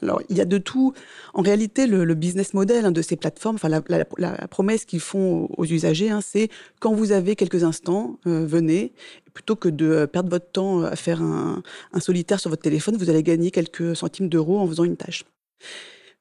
Alors, 0.02 0.22
il 0.28 0.36
y 0.36 0.40
a 0.40 0.44
de 0.44 0.58
tout. 0.58 0.92
En 1.34 1.42
réalité, 1.42 1.86
le, 1.86 2.14
business 2.14 2.54
model 2.54 2.84
hein, 2.84 2.92
de 2.92 3.02
ces 3.02 3.16
plateformes, 3.16 3.56
enfin 3.56 3.68
la, 3.68 4.04
promesse 4.46 4.84
qu'ils 4.84 5.00
font 5.00 5.48
aux 5.56 5.64
usagers, 5.64 6.10
hein, 6.10 6.20
c'est 6.20 6.50
quand 6.78 6.94
vous 6.94 7.10
avez 7.10 7.34
quelques 7.34 7.64
instants, 7.64 8.18
euh, 8.26 8.46
venez. 8.46 8.92
Plutôt 9.34 9.56
que 9.56 9.68
de 9.68 9.86
euh, 9.86 10.06
perdre 10.06 10.30
votre 10.30 10.50
temps 10.50 10.82
à 10.82 10.94
faire 10.94 11.20
un 11.22 11.62
solitaire 12.00 12.38
sur 12.38 12.50
votre 12.50 12.62
téléphone, 12.62 12.96
vous 12.96 13.10
allez 13.10 13.22
gagner 13.22 13.50
quelques 13.50 13.96
centimes 13.96 14.28
d'euros 14.28 14.58
en 14.58 14.68
faisant 14.68 14.84
une 14.84 14.96
tâche. 14.96 15.24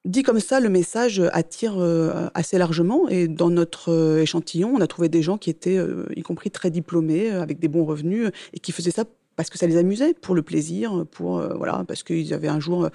Dit 0.08 0.24
comme 0.24 0.39
ça, 0.39 0.62
le 0.62 0.70
message 0.70 1.22
attire 1.34 1.80
euh, 1.80 2.30
assez 2.34 2.58
largement 2.58 3.10
et 3.10 3.28
dans 3.28 3.50
notre 3.50 3.91
euh, 3.91 4.22
échantillon, 4.22 4.74
on 4.74 4.80
a 4.80 4.88
trouvé 4.88 5.10
des 5.10 5.22
gens 5.22 5.38
qui 5.38 5.50
étaient, 5.50 5.78
euh, 5.78 6.06
y 6.15 6.22
compris 6.22 6.50
très 6.50 6.72
diplômés, 6.72 7.30
avec 7.30 7.60
des 7.60 7.67
bons 7.67 7.84
revenus 7.84 8.32
et 8.54 8.60
qui 8.60 8.72
faisaient 8.72 8.91
ça 8.91 9.04
parce 9.36 9.50
que 9.50 9.58
ça 9.58 9.67
les 9.67 9.76
amusait, 9.76 10.13
pour 10.13 10.34
le 10.34 10.41
plaisir, 10.41 11.06
pour 11.12 11.39
voilà, 11.56 11.84
parce 11.88 12.02
qu'ils 12.02 12.34
avaient 12.34 12.48
un 12.48 12.60
jour 12.60 12.89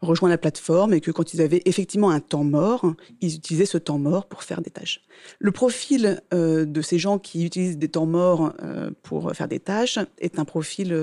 rejoint 0.00 0.30
la 0.30 0.38
plateforme 0.38 0.94
et 0.94 1.02
que 1.02 1.10
quand 1.10 1.34
ils 1.34 1.42
avaient 1.42 1.60
effectivement 1.66 2.08
un 2.08 2.20
temps 2.20 2.44
mort, 2.44 2.94
ils 3.20 3.34
utilisaient 3.34 3.66
ce 3.66 3.76
temps 3.76 3.98
mort 3.98 4.24
pour 4.24 4.42
faire 4.42 4.62
des 4.62 4.70
tâches. 4.70 5.02
Le 5.38 5.52
profil 5.52 6.22
de 6.32 6.80
ces 6.80 6.98
gens 6.98 7.18
qui 7.18 7.44
utilisent 7.44 7.76
des 7.76 7.90
temps 7.90 8.06
morts 8.06 8.54
pour 9.02 9.32
faire 9.34 9.48
des 9.48 9.60
tâches 9.60 9.98
est 10.16 10.38
un 10.38 10.46
profil 10.46 10.96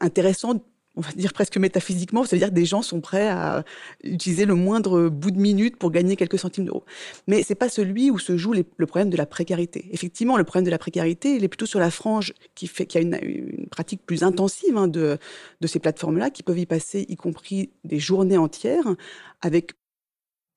intéressant 0.00 0.54
on 0.96 1.00
va 1.00 1.12
dire 1.12 1.32
presque 1.32 1.56
métaphysiquement, 1.56 2.24
c'est-à-dire 2.24 2.48
que 2.48 2.54
des 2.54 2.64
gens 2.64 2.82
sont 2.82 3.00
prêts 3.00 3.28
à 3.28 3.64
utiliser 4.02 4.44
le 4.44 4.54
moindre 4.54 5.08
bout 5.08 5.30
de 5.30 5.38
minute 5.38 5.76
pour 5.76 5.90
gagner 5.90 6.16
quelques 6.16 6.38
centimes 6.38 6.64
d'euros. 6.64 6.84
Mais 7.26 7.42
c'est 7.42 7.54
pas 7.54 7.68
celui 7.68 8.10
où 8.10 8.18
se 8.18 8.36
joue 8.36 8.52
le 8.52 8.86
problème 8.86 9.10
de 9.10 9.16
la 9.16 9.26
précarité. 9.26 9.88
Effectivement, 9.92 10.36
le 10.36 10.44
problème 10.44 10.64
de 10.64 10.70
la 10.70 10.78
précarité, 10.78 11.36
il 11.36 11.44
est 11.44 11.48
plutôt 11.48 11.66
sur 11.66 11.80
la 11.80 11.90
frange 11.90 12.34
qui 12.54 12.66
fait 12.66 12.86
qui 12.86 12.98
a 12.98 13.00
une, 13.00 13.66
pratique 13.70 14.04
plus 14.04 14.22
intensive 14.24 14.76
hein, 14.76 14.88
de 14.88 15.18
ces 15.64 15.78
plateformes-là, 15.78 16.30
qui 16.30 16.42
peuvent 16.42 16.58
y 16.58 16.66
passer, 16.66 17.06
y 17.08 17.16
compris 17.16 17.70
des 17.84 17.98
journées 17.98 18.38
entières, 18.38 18.96
avec 19.42 19.72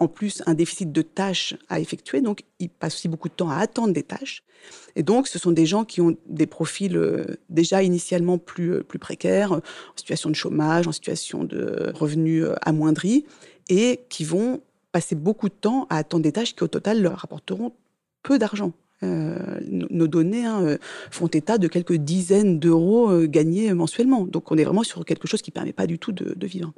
en 0.04 0.08
plus 0.08 0.44
un 0.46 0.54
déficit 0.54 0.92
de 0.92 1.02
tâches 1.02 1.56
à 1.70 1.80
effectuer, 1.80 2.22
donc 2.22 2.44
ils 2.60 2.70
passent 2.70 2.96
aussi 2.96 3.08
beaucoup 3.08 3.30
de 3.30 3.34
temps 3.34 3.50
à 3.50 3.58
attendre 3.58 3.94
des 3.94 4.04
tâches. 4.04 4.44
Et 4.96 5.04
donc, 5.04 5.28
ce 5.28 5.40
sont 5.40 5.52
des 5.52 5.66
gens 5.66 5.86
qui 5.86 6.02
ont 6.02 6.16
des 6.28 6.46
profils 6.46 6.96
euh, 6.96 7.26
déjà 7.50 7.84
initialement 7.84 8.38
plus, 8.38 8.74
euh, 8.74 8.84
plus 8.84 9.00
précaires, 9.00 9.54
en 9.54 9.62
situation 9.96 10.30
de 10.30 10.36
chômage, 10.36 10.88
en 10.88 10.92
situation 10.92 11.44
de 11.44 11.92
revenus 11.96 12.44
euh, 12.44 12.56
amoindris, 12.62 13.26
et 13.70 14.02
qui 14.10 14.24
vont 14.24 14.62
passer 14.92 15.16
beaucoup 15.16 15.50
de 15.50 15.54
temps 15.54 15.88
à 15.90 15.98
attendre 15.98 16.24
des 16.24 16.32
tâches 16.32 16.56
qui, 16.56 16.64
au 16.64 16.68
total, 16.68 17.02
leur 17.02 17.18
rapporteront 17.18 17.74
peu 18.22 18.38
d'argent. 18.38 18.72
nos 19.02 20.08
données 20.08 20.46
hein, 20.46 20.78
font 21.12 21.28
état 21.28 21.58
de 21.58 21.68
quelques 21.68 21.96
dizaines 21.96 22.60
d'euros 22.60 23.26
gagnés 23.26 23.74
mensuellement. 23.74 24.24
Donc, 24.26 24.52
on 24.52 24.58
est 24.58 24.64
vraiment 24.64 24.84
sur 24.84 25.04
quelque 25.04 25.28
chose 25.28 25.42
qui 25.42 25.52
ne 25.52 25.56
permet 25.56 25.74
pas 25.74 25.88
du 25.88 26.00
tout 26.00 26.14
de 26.14 26.48
vivre. 26.48 26.72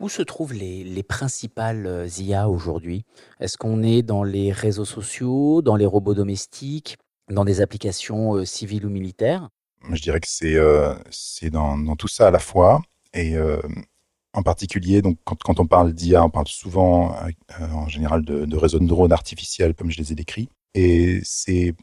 Où 0.00 0.08
se 0.08 0.22
trouvent 0.22 0.54
les, 0.54 1.02
principales 1.02 1.86
euh, 1.86 2.08
IA 2.18 2.48
aujourd'hui? 2.48 3.04
Est-ce 3.40 3.56
qu'on 3.56 3.82
est 3.82 4.02
dans 4.02 4.24
les 4.24 4.52
réseaux 4.52 4.84
sociaux, 4.84 5.62
dans 5.62 5.76
les 5.76 5.86
robots 5.86 6.14
domestiques, 6.14 6.96
dans 7.30 7.44
des 7.44 7.60
applications 7.60 8.36
euh, 8.36 8.44
civiles 8.44 8.86
ou 8.86 8.90
militaires? 8.90 9.48
Je 9.90 10.00
dirais 10.00 10.20
que 10.20 10.28
c'est 10.28 10.54
euh, 10.54 10.94
dans, 11.50 11.96
tout 11.96 12.08
ça 12.08 12.28
à 12.28 12.30
la 12.30 12.38
fois. 12.38 12.82
Et 13.14 13.34
en 14.32 14.42
particulier, 14.42 15.02
donc, 15.02 15.18
quand, 15.24 15.60
on 15.60 15.66
parle 15.66 15.92
d'IA, 15.92 16.24
on 16.24 16.30
parle 16.30 16.46
souvent 16.48 17.14
en 17.60 17.88
général 17.88 18.24
de, 18.24 18.46
de 18.46 18.56
réseaux 18.56 18.78
de 18.78 18.84
neurones 18.84 19.12
artificiels, 19.12 19.74
comme 19.74 19.90
je 19.90 19.98
les 19.98 20.12
ai 20.12 20.14
décrits. 20.14 20.48
Et 20.74 21.20
c'est 21.24 21.74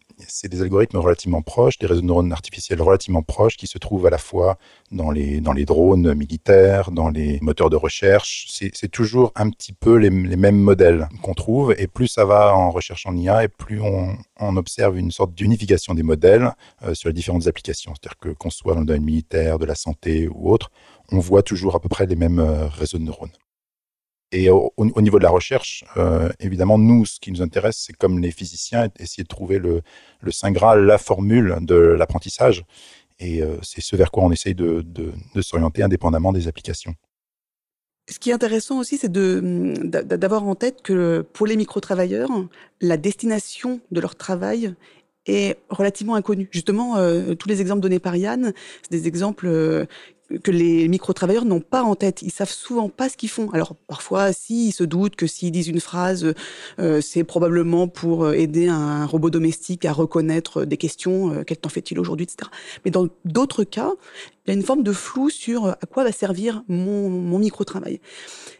des 0.50 0.62
algorithmes 0.62 0.98
relativement 0.98 1.44
proches, 1.44 1.78
des 1.78 1.86
réseaux 1.86 2.02
de 2.02 2.08
neurones 2.08 2.32
artificiels 2.32 2.82
relativement 2.82 3.22
proches 3.22 3.56
qui 3.56 3.68
se 3.68 3.78
trouvent 3.78 4.08
à 4.08 4.10
la 4.10 4.18
fois 4.18 4.58
dans 4.92 5.12
les, 5.12 5.42
dans 5.42 5.54
les 5.54 5.66
drones 5.66 6.14
militaires, 6.16 6.92
dans 6.92 7.10
les 7.10 7.40
moteurs 7.42 7.70
de 7.70 7.76
recherche. 7.76 8.48
C'est 8.50 8.92
toujours 8.92 9.32
un 9.36 9.50
petit 9.52 9.74
peu 9.74 9.96
les, 9.96 10.10
les 10.10 10.36
mêmes 10.36 10.60
modèles 10.60 11.08
qu'on 11.22 11.36
trouve. 11.36 11.76
Et 11.78 11.88
plus 11.88 12.08
ça 12.08 12.26
va 12.26 12.56
en 12.56 12.72
recherche 12.72 13.06
en 13.06 13.16
IA, 13.16 13.44
et 13.44 13.48
plus 13.48 13.80
on, 13.82 14.18
on 14.40 14.58
observe 14.58 14.98
une 14.98 15.12
sorte 15.12 15.34
d'unification 15.36 15.94
des 15.94 16.04
modèles 16.04 16.52
euh, 16.84 16.96
sur 16.96 17.10
les 17.10 17.14
différentes 17.14 17.48
applications. 17.48 17.94
C'est-à-dire 17.94 18.18
que 18.18 18.30
qu'on 18.30 18.50
soit 18.50 18.74
dans 18.74 18.82
le 18.82 18.86
domaine 18.88 19.04
militaire, 19.04 19.60
de 19.60 19.66
la 19.66 19.76
santé 19.76 20.28
ou 20.28 20.52
autre, 20.52 20.72
on 21.12 21.20
voit 21.20 21.44
toujours 21.44 21.76
à 21.76 21.80
peu 21.80 21.90
près 21.90 22.06
les 22.08 22.16
mêmes 22.16 22.40
euh, 22.40 22.68
réseaux 22.68 22.98
de 22.98 23.04
neurones. 23.04 23.32
Et 24.32 24.50
au, 24.50 25.02
niveau 25.02 25.18
de 25.18 25.24
la 25.24 25.32
recherche, 25.32 25.84
euh, 25.98 26.30
évidemment, 26.40 26.78
nous, 26.78 27.06
ce 27.06 27.20
qui 27.20 27.32
nous 27.32 27.42
intéresse, 27.42 27.84
c'est 27.88 27.94
comme 27.94 28.20
les 28.20 28.30
physiciens, 28.30 28.90
essayer 29.00 29.24
de 29.24 29.28
trouver 29.28 29.58
le, 29.58 29.82
Saint 30.30 30.52
Graal, 30.52 30.86
la 30.86 31.00
formule 31.00 31.58
de 31.62 31.76
l'apprentissage. 31.76 32.64
Et 33.20 33.42
euh, 33.42 33.58
c'est 33.64 33.82
ce 33.82 33.96
vers 33.96 34.12
quoi 34.12 34.24
on 34.24 34.32
essaye 34.32 34.54
de 34.54 34.84
s'orienter 35.42 35.82
indépendamment 35.82 36.32
des 36.32 36.48
applications. 36.48 36.94
Ce 38.10 38.18
qui 38.18 38.32
est 38.32 38.34
intéressant 38.34 38.80
aussi, 38.80 38.98
c'est 38.98 39.12
d'avoir 39.12 40.44
en 40.44 40.56
tête 40.56 40.82
que 40.82 41.24
pour 41.34 41.46
les 41.46 41.56
micro-travailleurs, 41.56 42.32
la 42.82 42.98
destination 42.98 43.82
de 43.92 44.02
leur 44.02 44.16
travail 44.16 44.74
est 45.28 45.58
relativement 45.70 46.16
inconnue. 46.16 46.50
Justement, 46.52 46.98
euh, 46.98 47.36
tous 47.36 47.48
les 47.48 47.62
exemples 47.62 47.82
donnés 47.82 48.00
par 48.00 48.16
Yann, 48.16 48.54
c'est 48.82 48.92
des 48.92 49.08
exemples 49.08 49.46
euh, 49.46 49.86
que 50.44 50.52
les 50.52 50.88
micro-travailleurs 50.88 51.46
n'ont 51.46 51.60
pas 51.60 51.84
en 51.84 51.96
tête. 51.96 52.22
Ils 52.22 52.32
savent 52.32 52.52
souvent 52.52 52.90
pas 52.90 53.10
ce 53.10 53.18
qu'ils 53.18 53.30
font. 53.30 53.50
Alors 53.52 53.76
parfois, 53.76 54.32
si, 54.34 54.68
ils 54.68 54.72
se 54.72 54.84
doutent 54.84 55.16
que 55.16 55.28
s'ils 55.28 55.52
disent 55.52 55.68
une 55.68 55.80
phrase, 55.80 56.34
euh, 56.80 57.02
c'est 57.02 57.24
probablement 57.24 57.88
pour 57.88 58.26
euh, 58.26 58.34
aider 58.34 58.68
un 58.68 59.06
robot 59.06 59.30
domestique 59.30 59.86
à 59.86 59.94
reconnaître 59.94 60.66
des 60.66 60.78
questions, 60.78 61.34
euh, 61.34 61.44
quel 61.46 61.58
temps 61.58 61.70
fait-il 61.70 62.00
aujourd'hui, 62.00 62.26
etc. 62.26 62.50
Mais 62.86 62.92
dans 62.92 63.08
d'autres 63.26 63.64
cas, 63.64 63.92
il 64.46 64.52
y 64.52 64.52
a 64.52 64.54
une 64.54 64.64
forme 64.64 64.84
de 64.84 64.94
flou 64.94 65.30
sur 65.30 65.68
à 65.68 65.78
quoi 65.90 66.04
va 66.04 66.12
servir 66.12 66.64
mon, 66.68 67.10
mon 67.10 67.40
micro-travail. 67.40 68.00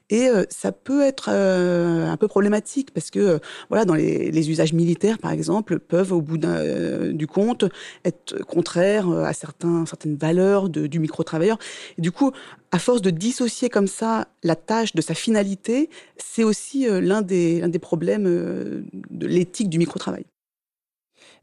Et 0.10 0.28
euh, 0.28 0.44
ça 0.50 0.72
peut 0.72 1.04
être 1.04 1.30
euh, 1.32 2.08
un 2.08 2.18
peu 2.18 2.28
problématique 2.28 2.92
parce 2.94 3.12
que, 3.12 3.20
euh, 3.20 3.40
voilà, 3.70 3.86
dans 3.86 3.94
les, 3.94 4.50
usages 4.50 4.74
militaires, 4.74 5.20
par 5.20 5.32
exemple, 5.32 5.80
peuvent, 5.80 6.12
au 6.12 6.22
bout 6.22 6.38
du 6.38 7.28
compte, 7.28 7.66
être 8.06 8.44
contraires 8.44 9.10
à 9.10 9.34
certains, 9.34 9.86
certaines 9.86 10.16
valeurs 10.16 10.70
du 10.70 11.00
micro-travailleur. 11.00 11.60
Et 11.98 12.02
du 12.02 12.12
coup, 12.12 12.32
à 12.72 12.80
force 12.80 13.02
de 13.02 13.10
dissocier 13.10 13.70
comme 13.70 13.88
ça 13.88 14.28
la 14.44 14.56
tâche 14.56 14.96
de 14.96 15.02
sa 15.02 15.14
finalité, 15.14 15.90
c'est 16.18 16.44
aussi 16.44 16.88
l'un 16.90 17.22
des, 17.22 17.62
des 17.68 17.80
problèmes 17.80 18.24
de 18.24 19.28
l'éthique 19.28 19.70
du 19.70 19.78
micro-travail. 19.78 20.26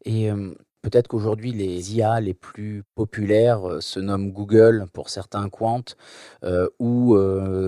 Et 0.05 0.31
peut-être 0.87 1.09
qu'aujourd'hui, 1.09 1.51
les 1.51 1.97
IA 1.97 2.21
les 2.21 2.33
plus 2.33 2.85
populaires 2.95 3.79
se 3.81 3.99
nomment 3.99 4.31
Google 4.31 4.87
pour 4.93 5.09
certains 5.09 5.49
quants 5.49 5.83
ou 6.79 7.19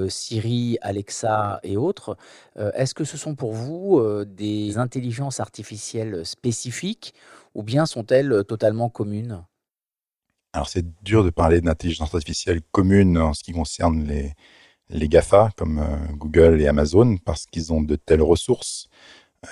Siri, 0.09 0.79
Alexa 0.83 1.59
et 1.65 1.77
autres. 1.77 2.17
Est-ce 2.57 2.95
que 2.95 3.03
ce 3.03 3.17
sont 3.17 3.35
pour 3.35 3.55
vous 3.55 4.01
des 4.25 4.79
intelligences 4.79 5.41
artificielles 5.41 6.25
spécifiques 6.25 7.13
ou 7.57 7.65
bien 7.65 7.87
sont-elles 7.87 8.45
totalement 8.47 8.89
communes? 8.89 9.43
Alors 10.53 10.69
c'est 10.69 10.87
dur 11.03 11.25
de 11.25 11.31
parler 11.31 11.61
d'intelligence 11.61 12.15
artificielle 12.15 12.61
commune 12.71 13.19
en 13.19 13.35
ce 13.35 13.43
qui 13.43 13.51
concerne 13.51 14.09
les 14.91 15.09
GAFA 15.09 15.51
comme 15.57 15.85
Google 16.13 16.61
et 16.61 16.69
Amazon 16.69 17.17
parce 17.25 17.47
qu'ils 17.47 17.73
ont 17.73 17.83
de 17.83 17.97
telles 17.97 18.23
ressources 18.23 18.89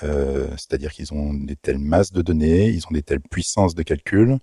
euh, 0.02 0.48
c'est-à-dire 0.52 0.92
qu'ils 0.92 1.12
ont 1.12 1.32
des 1.32 1.56
telles 1.56 1.78
masses 1.78 2.12
de 2.12 2.22
données, 2.22 2.68
ils 2.68 2.86
ont 2.86 2.92
des 2.92 3.02
telles 3.02 3.20
puissances 3.20 3.74
de 3.74 3.82
calcul. 3.82 4.38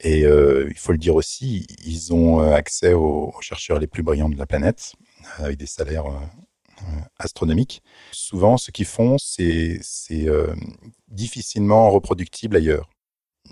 Et 0.00 0.24
euh, 0.24 0.68
il 0.70 0.78
faut 0.78 0.92
le 0.92 0.98
dire 0.98 1.16
aussi, 1.16 1.66
ils 1.84 2.12
ont 2.12 2.40
euh, 2.40 2.52
accès 2.52 2.94
aux, 2.94 3.32
chercheurs 3.40 3.80
les 3.80 3.88
plus 3.88 4.02
brillants 4.02 4.28
de 4.28 4.36
la 4.36 4.46
planète, 4.46 4.92
avec 5.38 5.58
des 5.58 5.66
salaires 5.66 6.06
astronomiques. 7.18 7.82
Souvent, 8.12 8.56
ce 8.56 8.70
qu'ils 8.70 8.86
font, 8.86 9.16
c'est 9.18 9.80
difficilement 11.08 11.90
reproductible 11.90 12.56
ailleurs. 12.56 12.88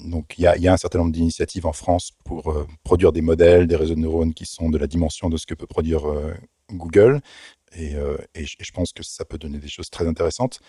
Donc, 0.05 0.35
il 0.39 0.43
y 0.43 0.47
a, 0.47 0.57
y 0.59 0.69
a, 0.69 0.73
un 0.73 0.77
certain 0.77 0.99
nombre 0.99 1.13
d'initiatives 1.13 1.67
en 1.67 1.73
France 1.73 2.13
pour 2.25 2.55
produire 2.85 3.13
des 3.13 3.23
modèles, 3.23 3.67
des 3.67 3.77
réseaux 3.77 3.95
de 3.95 4.01
neurones 4.01 4.35
qui 4.35 4.47
sont 4.47 4.71
de 4.71 4.79
la 4.79 4.87
dimension 4.87 5.29
de 5.29 5.37
ce 5.37 5.47
que 5.47 5.55
peut 5.55 5.67
produire 5.67 6.03
Google. 6.71 7.21
Et, 7.75 7.95
et, 8.35 8.47
je 8.47 8.73
pense 8.73 8.93
que 8.93 9.03
ça 9.03 9.25
peut 9.25 9.39
donner 9.39 9.59
des 9.59 9.69
choses 9.69 9.91
très 9.91 10.07
intéressantes. 10.07 10.61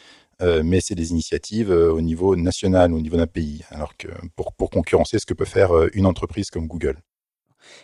Euh, 0.42 0.62
mais 0.64 0.82
c'est 0.82 0.96
des 0.96 1.12
initiatives 1.12 1.72
euh, 1.72 1.92
au 1.92 2.02
niveau 2.02 2.36
national, 2.36 2.94
au 2.94 3.02
niveau 3.02 3.18
d'un 3.18 3.26
pays, 3.26 3.64
alors 3.72 3.98
que 3.98 4.08
pour, 4.36 4.56
concurrencer 4.56 5.18
ce 5.18 5.26
que 5.26 5.34
peut 5.34 5.46
faire 5.46 5.76
euh, 5.76 5.90
une 5.94 6.06
entreprise 6.06 6.52
comme 6.52 6.68
Google. 6.68 6.98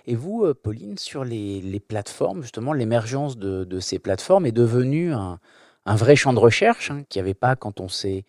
Et 0.06 0.16
vous, 0.16 0.54
Pauline, 0.54 0.98
sur 0.98 1.26
les, 1.26 1.80
plateformes, 1.80 2.44
justement, 2.44 2.74
l'émergence 2.74 3.38
de, 3.38 3.80
ces 3.80 3.98
plateformes 3.98 4.46
est 4.46 4.52
devenue 4.52 5.14
un, 5.14 5.40
vrai 5.86 6.16
champ 6.16 6.32
de 6.32 6.40
recherche 6.40 6.92
hein, 6.92 7.04
qu'il 7.10 7.20
n'y 7.22 7.26
avait 7.26 7.34
pas 7.34 7.56
quand 7.56 7.80
on 7.82 7.90
s'est 7.90 8.26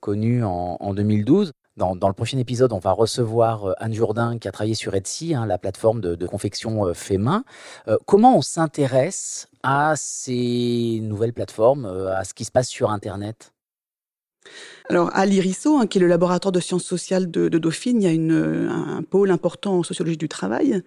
connu 0.00 0.44
en 0.44 0.92
2012. 0.92 1.52
Dans, 1.76 1.92
le 1.92 2.14
prochain 2.14 2.38
épisode, 2.38 2.72
on 2.72 2.78
va 2.78 2.92
recevoir 2.92 3.74
Anne 3.78 3.92
Jourdain 3.92 4.38
qui 4.38 4.48
a 4.48 4.52
travaillé 4.52 4.74
sur 4.74 4.94
Etsy, 4.94 5.34
hein, 5.34 5.44
la 5.44 5.58
plateforme 5.58 6.00
de, 6.00 6.26
confection 6.26 6.94
fait 6.94 7.18
main. 7.18 7.44
comment 8.06 8.38
on 8.38 8.42
s'intéresse 8.42 9.48
à 9.66 9.94
ces 9.96 11.00
nouvelles 11.02 11.32
plateformes, 11.32 11.86
euh, 11.86 12.16
à 12.16 12.22
ce 12.22 12.34
qui 12.34 12.44
se 12.44 12.52
passe 12.52 12.68
sur 12.68 12.90
Internet? 12.92 13.52
Alors, 14.88 15.10
à 15.12 15.26
l'IRISO, 15.26 15.76
hein, 15.76 15.88
qui 15.88 15.98
est 15.98 16.00
le 16.00 16.06
laboratoire 16.06 16.52
de 16.52 16.60
sciences 16.60 16.84
sociales 16.84 17.28
de, 17.28 17.48
Dauphine, 17.48 18.00
il 18.00 18.04
y 18.04 18.28
a 18.28 18.72
un 18.72 19.02
pôle 19.02 19.32
important 19.32 19.78
en 19.78 19.82
sociologie 19.82 20.16
du 20.16 20.28
travail. 20.28 20.82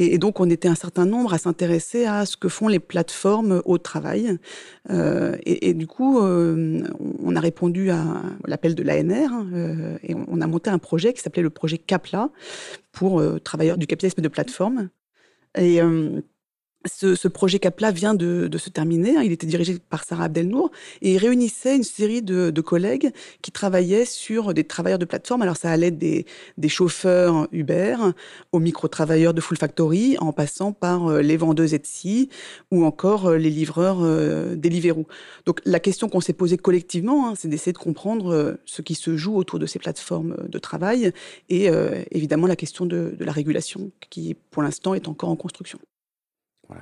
Et, 0.00 0.18
donc, 0.18 0.38
on 0.38 0.48
était 0.48 0.68
un 0.68 0.76
certain 0.76 1.06
nombre 1.06 1.34
à 1.34 1.38
s'intéresser 1.38 2.04
à 2.04 2.24
ce 2.24 2.36
que 2.36 2.48
font 2.48 2.68
les 2.68 2.78
plateformes 2.78 3.62
au 3.64 3.78
travail. 3.78 4.38
Euh, 4.90 5.36
et, 5.44 5.74
du 5.74 5.88
coup, 5.88 6.20
euh, 6.20 6.82
on 7.20 7.34
a 7.34 7.40
répondu 7.40 7.90
à 7.90 8.04
l'appel 8.46 8.76
de 8.76 8.84
l'ANR 8.84 9.32
hein, 9.32 9.98
et 10.04 10.14
on, 10.14 10.40
a 10.40 10.46
monté 10.46 10.70
un 10.70 10.78
projet 10.78 11.12
qui 11.12 11.20
s'appelait 11.20 11.42
le 11.42 11.50
projet 11.50 11.78
CAPLA 11.78 12.30
pour 12.92 13.20
travailleurs 13.42 13.76
du 13.76 13.88
capitalisme 13.88 14.22
de 14.22 14.28
plateforme. 14.28 14.88
Ce, 16.86 17.28
projet 17.28 17.58
CAPLA 17.58 17.90
vient 17.90 18.14
de, 18.14 18.48
se 18.56 18.70
terminer. 18.70 19.16
Hein. 19.16 19.22
Il 19.24 19.32
était 19.32 19.46
dirigé 19.46 19.78
par 19.78 20.04
Sarah 20.04 20.24
Abdelnour 20.24 20.70
et 21.02 21.12
il 21.12 21.18
réunissait 21.18 21.76
une 21.76 21.82
série 21.82 22.22
de, 22.22 22.60
collègues 22.60 23.12
qui 23.40 23.50
travaillaient 23.50 24.04
sur 24.04 24.52
des 24.52 24.64
travailleurs 24.64 24.98
de 24.98 25.04
plateforme. 25.04 25.42
Alors 25.42 25.56
ça 25.56 25.70
allait 25.70 25.90
des, 25.90 26.26
des 26.56 26.68
chauffeurs 26.68 27.48
Uber 27.52 27.96
aux 28.52 28.60
micro-travailleurs 28.60 29.34
de 29.34 29.40
Full 29.40 29.56
Factory, 29.56 30.16
en 30.18 30.32
passant 30.32 30.72
par 30.72 31.08
euh, 31.08 31.22
les 31.22 31.36
vendeuses 31.36 31.74
Etsy 31.74 32.28
ou 32.70 32.84
encore 32.84 33.26
euh, 33.26 33.38
les 33.38 33.50
livreurs 33.50 34.02
euh, 34.02 34.54
Deliveroo. 34.56 35.06
Donc 35.46 35.60
la 35.64 35.80
question 35.80 36.08
qu'on 36.08 36.20
s'est 36.20 36.32
posée 36.32 36.58
collectivement, 36.58 37.28
hein, 37.28 37.34
c'est 37.36 37.48
d'essayer 37.48 37.72
de 37.72 37.78
comprendre 37.78 38.58
ce 38.64 38.82
qui 38.82 38.94
se 38.94 39.16
joue 39.16 39.36
autour 39.36 39.58
de 39.58 39.66
ces 39.66 39.78
plateformes 39.78 40.36
de 40.48 40.58
travail 40.58 41.12
et 41.48 41.68
évidemment 42.10 42.46
la 42.46 42.56
question 42.56 42.86
de 42.86 43.16
la 43.18 43.32
régulation 43.32 43.90
qui 44.10 44.34
pour 44.50 44.62
l'instant 44.62 44.94
est 44.94 45.08
encore 45.08 45.30
en 45.30 45.36
construction 45.36 45.78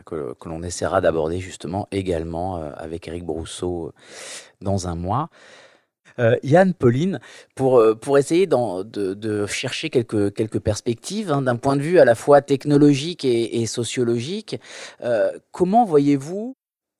que, 0.04 0.34
l'on 0.44 0.62
essaiera 0.62 1.00
d'aborder 1.00 1.40
justement 1.40 1.88
également 1.90 2.58
euh, 2.58 2.72
avec 2.76 3.08
Eric 3.08 3.24
Brousseau 3.24 3.86
euh, 3.86 3.92
dans 4.60 4.88
un 4.88 4.94
mois. 4.94 5.28
Euh, 6.18 6.36
Yann, 6.42 6.72
Pauline, 6.72 7.20
pour, 7.54 7.82
pour 8.00 8.16
essayer 8.16 8.46
de, 8.46 8.82
de, 9.14 9.46
chercher 9.46 9.90
quelques, 9.90 10.32
quelques 10.34 10.60
perspectives 10.60 11.30
hein, 11.30 11.42
d'un 11.42 11.56
point 11.56 11.76
de 11.76 11.82
vue 11.82 11.98
à 11.98 12.04
la 12.04 12.14
fois 12.14 12.40
technologique 12.40 13.24
et, 13.24 13.66
sociologique, 13.66 14.58
comment 15.50 15.84
voyez-vous 15.84 16.56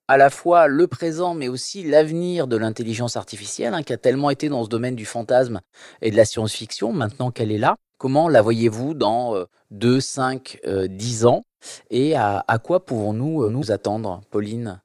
à 0.09 0.19
la 0.19 0.29
fois 0.29 0.67
le 0.67 0.87
présent 0.87 1.35
mais 1.35 1.49
aussi 1.49 1.83
l'avenir 1.83 2.47
de 2.47 2.57
l'intelligence 2.57 3.17
artificielle 3.17 3.73
hein, 3.73 3.83
qui 3.83 3.93
a 3.95 3.97
tellement 3.97 4.29
été 4.29 4.51
dans 4.51 4.65
ce 4.65 4.69
domaine 4.69 4.97
du 4.97 5.07
fantasme 5.07 5.61
et 6.03 6.11
de 6.11 6.17
la 6.17 6.27
science-fiction, 6.27 6.93
maintenant 6.93 7.31
qu'elle 7.31 7.53
est 7.53 7.59
là? 7.59 7.77
Comment 7.99 8.29
la 8.29 8.43
voyez-vous 8.43 8.95
dans 8.95 9.47
2, 9.71 10.01
5, 10.01 10.61
10 10.89 11.27
ans 11.27 11.45
et 11.91 12.15
à, 12.17 12.45
quoi 12.63 12.85
pouvons-nous 12.85 13.45
euh, 13.45 13.51
nous 13.51 13.71
attendre, 13.71 14.21
Pauline? 14.31 14.81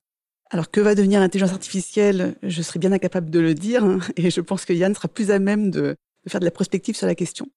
Alors, 0.50 0.70
que 0.70 0.82
va 0.82 0.96
devenir 0.96 1.20
l'intelligence 1.20 1.54
artificielle? 1.54 2.36
Je 2.44 2.62
serais 2.62 2.80
bien 2.80 2.92
incapable 2.92 3.30
de 3.30 3.40
le 3.40 3.54
dire, 3.54 3.84
hein, 3.84 4.00
et 4.18 4.30
je 4.30 4.42
pense 4.42 4.66
que 4.66 4.74
Yann 4.74 4.94
sera 4.94 5.08
plus 5.08 5.32
à 5.32 5.40
même 5.40 5.72
de, 5.72 5.96
faire 6.28 6.40
de 6.40 6.46
la 6.46 6.52
prospective 6.52 6.96
sur 6.96 7.08
la 7.08 7.16
question. 7.16 7.48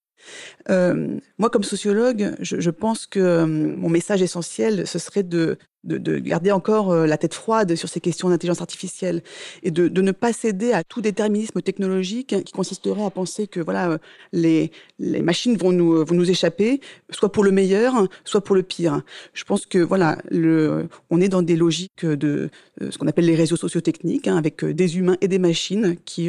Euh, 0.71 1.19
moi, 1.39 1.51
comme 1.51 1.65
sociologue, 1.65 2.35
je, 2.41 2.71
pense 2.71 3.07
que 3.07 3.19
euh, 3.19 3.47
mon 3.47 3.89
message 3.89 4.23
essentiel, 4.23 4.87
ce 4.87 4.99
serait 4.99 5.25
de 5.25 5.59
de, 5.85 6.19
garder 6.19 6.51
encore 6.51 6.91
euh, 6.91 7.07
la 7.07 7.19
tête 7.19 7.35
froide 7.35 7.75
sur 7.75 7.89
ces 7.89 8.01
questions 8.01 8.29
d'intelligence 8.29 8.61
artificielle 8.61 9.23
et 9.63 9.71
de, 9.71 9.89
ne 10.01 10.13
pas 10.13 10.33
céder 10.33 10.73
à 10.73 10.83
tout 10.85 11.01
déterminisme 11.01 11.63
technologique 11.63 12.35
qui 12.45 12.53
consisterait 12.53 13.05
à 13.05 13.11
penser 13.11 13.47
que 13.47 13.61
voilà 13.61 13.91
euh, 13.91 13.99
les, 14.33 14.71
les 14.99 15.23
machines 15.23 15.57
vont 15.57 15.73
nous, 15.73 16.05
vont 16.05 16.15
nous 16.15 16.31
échapper, 16.31 16.81
soit 17.11 17.33
pour 17.33 17.45
le 17.45 17.51
meilleur, 17.51 18.07
soit 18.25 18.43
pour 18.43 18.55
le 18.55 18.63
pire. 18.63 19.03
Je 19.33 19.45
pense 19.45 19.67
que 19.67 19.79
voilà, 19.79 20.19
le, 20.31 20.89
on 21.11 21.21
est 21.21 21.29
dans 21.29 21.43
des 21.43 21.57
logiques 21.57 22.05
de 22.05 22.51
euh, 22.83 22.91
ce 22.91 22.99
qu'on 22.99 23.07
appelle 23.07 23.27
les 23.27 23.35
réseaux 23.35 23.57
sociotechniques, 23.57 24.29
hein, 24.29 24.37
avec 24.37 24.65
des 24.65 24.99
humains 24.99 25.17
et 25.21 25.29
des 25.29 25.39
machines 25.39 25.97
qui 26.05 26.29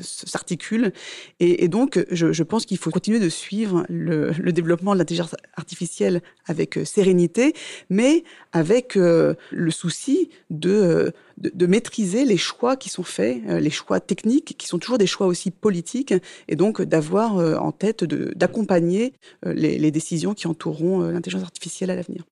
s'articulent. 0.00 0.92
Et, 1.40 1.68
donc, 1.68 2.04
je, 2.10 2.42
pense 2.42 2.66
qu'il 2.66 2.78
faut 2.78 2.90
continuer 2.90 3.18
de 3.18 3.28
suivre 3.28 3.84
le 3.88 4.52
développement 4.52 4.94
de 4.94 4.98
l'intelligence 4.98 5.34
artificielle 5.56 6.22
avec 6.46 6.78
sérénité, 6.84 7.54
mais 7.90 8.24
avec 8.52 8.75
avec 8.76 8.96
euh, 8.96 9.34
le 9.52 9.70
souci 9.70 10.28
euh, 10.66 11.10
de, 11.38 11.50
de, 11.54 11.66
maîtriser 11.66 12.26
les 12.26 12.36
choix 12.36 12.76
qui 12.76 12.90
sont 12.90 13.02
faits, 13.02 13.40
euh, 13.48 13.58
les 13.58 13.70
choix 13.70 14.00
techniques, 14.00 14.56
qui 14.58 14.66
sont 14.66 14.78
toujours 14.78 14.98
des 14.98 15.06
choix 15.06 15.26
aussi 15.26 15.50
politiques, 15.50 16.12
et 16.48 16.56
donc 16.56 16.82
d'avoir 16.82 17.36
en 17.36 17.72
tête 17.72 18.04
d'accompagner 18.04 19.14
les, 19.44 19.90
décisions 19.90 20.34
qui 20.34 20.46
entoureront 20.46 21.00
l'intelligence 21.00 21.44
artificielle 21.44 21.90
à 21.90 21.94
l'avenir. 21.94 22.24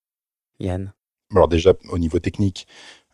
Yann 0.60 0.92
alors 1.34 1.48
déjà, 1.48 1.72
au 1.90 1.98
niveau 1.98 2.20
technique, 2.20 2.68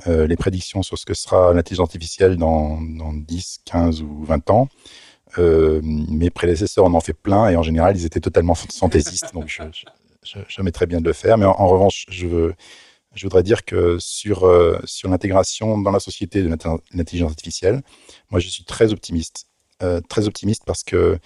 les 0.05 0.37
prédictions 0.37 0.83
sur 0.83 0.99
ce 0.99 1.07
que 1.07 1.14
sera 1.14 1.55
l'intelligence 1.55 1.88
artificielle 1.88 2.37
dans, 2.37 2.79
dans, 2.83 3.14
10, 3.14 3.61
15 3.64 4.03
ou 4.03 4.25
20 4.25 4.51
ans, 4.51 4.69
mes 5.38 6.29
prédécesseurs 6.29 6.85
en 6.85 6.93
ont 6.93 7.01
fait 7.01 7.14
plein 7.14 7.49
et 7.49 7.57
en 7.57 7.62
général, 7.62 7.97
ils 7.97 8.05
étaient 8.05 8.21
totalement 8.21 8.55
fantaisistes. 8.79 9.33
donc, 9.33 9.47
je, 9.49 10.38
je, 10.49 10.71
très 10.71 10.87
bien 10.87 11.01
de 11.01 11.07
le 11.07 11.14
faire. 11.14 11.38
Mais 11.38 11.47
en 11.47 11.69
revanche, 11.69 12.05
je 12.11 12.27
veux 12.27 12.55
je 13.14 13.25
voudrais 13.25 13.42
dire 13.42 13.64
que 13.64 13.99
sur, 13.99 14.44
euh, 14.46 14.79
sur 14.85 15.09
l'intégration 15.09 15.79
dans 15.79 15.90
la 15.90 16.01
société 16.01 16.42
de 16.42 16.49
l'intelligence 16.49 17.31
artificielle, 17.31 17.83
moi 18.31 18.40
je 18.40 18.49
suis 18.49 18.64
très 18.64 18.92
optimiste. 18.92 19.46
Euh, 19.83 20.01
très 20.09 20.27
optimiste 20.27 20.64
parce 20.66 20.83
que 20.83 21.18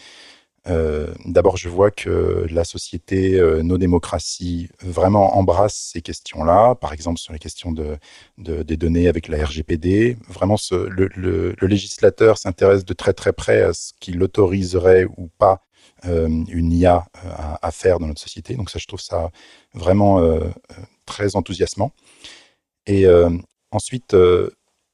euh, 0.67 1.13
d'abord 1.27 1.57
je 1.57 1.69
vois 1.69 1.91
que 1.91 2.47
la 2.51 2.65
société, 2.65 3.41
nos 3.63 3.79
démocraties 3.79 4.69
vraiment 4.81 5.37
embrassent 5.37 5.91
ces 5.93 6.01
questions-là, 6.01 6.75
par 6.75 6.93
exemple 6.93 7.19
sur 7.19 7.33
les 7.33 7.39
questions 7.39 7.73
de, 7.73 7.97
de, 8.39 8.63
des 8.63 8.77
données 8.77 9.09
avec 9.09 9.29
la 9.29 9.45
RGPD. 9.45 10.17
Vraiment, 10.29 10.57
le, 10.71 11.55
législateur 11.61 12.39
s'intéresse 12.39 12.85
de 12.85 12.95
très 12.95 13.13
très 13.13 13.33
près 13.33 13.63
à 13.63 13.73
ce 13.73 13.93
qu'il 14.01 14.23
autoriserait 14.23 15.07
ou 15.17 15.29
pas 15.39 15.63
une 16.07 16.73
IA 16.73 17.07
à, 17.15 17.67
à, 17.67 17.71
faire 17.71 17.99
dans 17.99 18.07
notre 18.07 18.21
société. 18.21 18.55
Donc 18.57 18.69
ça, 18.69 18.79
je 18.79 18.87
trouve 18.87 19.01
ça 19.01 19.31
vraiment 19.73 20.21
très 21.07 21.37
enthousiasmant. 21.37 21.93
Et 22.87 23.07
euh, 23.07 23.31
ensuite, 23.71 24.15
euh, 24.15 24.51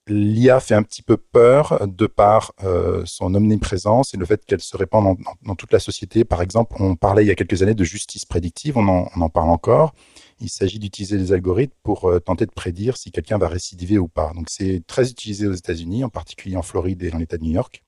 l'IA 0.07 0.61
fait 0.61 0.75
un 0.75 0.83
petit 0.83 1.03
peu 1.03 1.17
peur 1.17 1.87
de 1.87 2.07
par 2.07 2.53
euh, 2.65 3.03
son 3.07 3.35
omniprésence 3.35 4.15
et 4.15 4.17
le 4.17 4.27
fait 4.27 4.45
qu'elle 4.45 4.61
se 4.61 4.77
répand 4.77 5.17
dans, 5.43 5.55
toute 5.55 5.73
la 5.73 5.79
société. 5.79 6.25
Par 6.25 6.43
exemple, 6.43 6.77
on 6.81 6.97
parlait 6.97 7.25
il 7.25 7.29
y 7.29 7.31
a 7.31 7.35
quelques 7.35 7.63
années 7.63 7.75
de 7.75 7.85
justice 7.85 8.25
prédictive, 8.25 8.77
on 8.77 8.89
en, 8.89 9.29
parle 9.29 9.51
encore. 9.51 9.95
Il 10.41 10.49
s'agit 10.49 10.79
d'utiliser 10.79 11.19
des 11.19 11.33
algorithmes 11.33 11.75
pour 11.83 12.11
tenter 12.25 12.47
de 12.47 12.51
prédire 12.51 12.97
si 12.97 13.11
quelqu'un 13.11 13.39
va 13.39 13.49
récidiver 13.49 13.99
ou 13.99 14.09
pas. 14.09 14.33
Donc 14.35 14.49
c'est 14.49 14.83
très 14.87 15.11
utilisé 15.11 15.47
aux 15.47 15.53
États-Unis, 15.53 16.03
en 16.03 16.09
particulier 16.09 16.57
en 16.57 16.63
Floride 16.63 17.03
et 17.03 17.11
dans 17.11 17.19
l'État 17.19 17.37
de 17.37 17.45
New 17.45 17.53
York. 17.53 17.85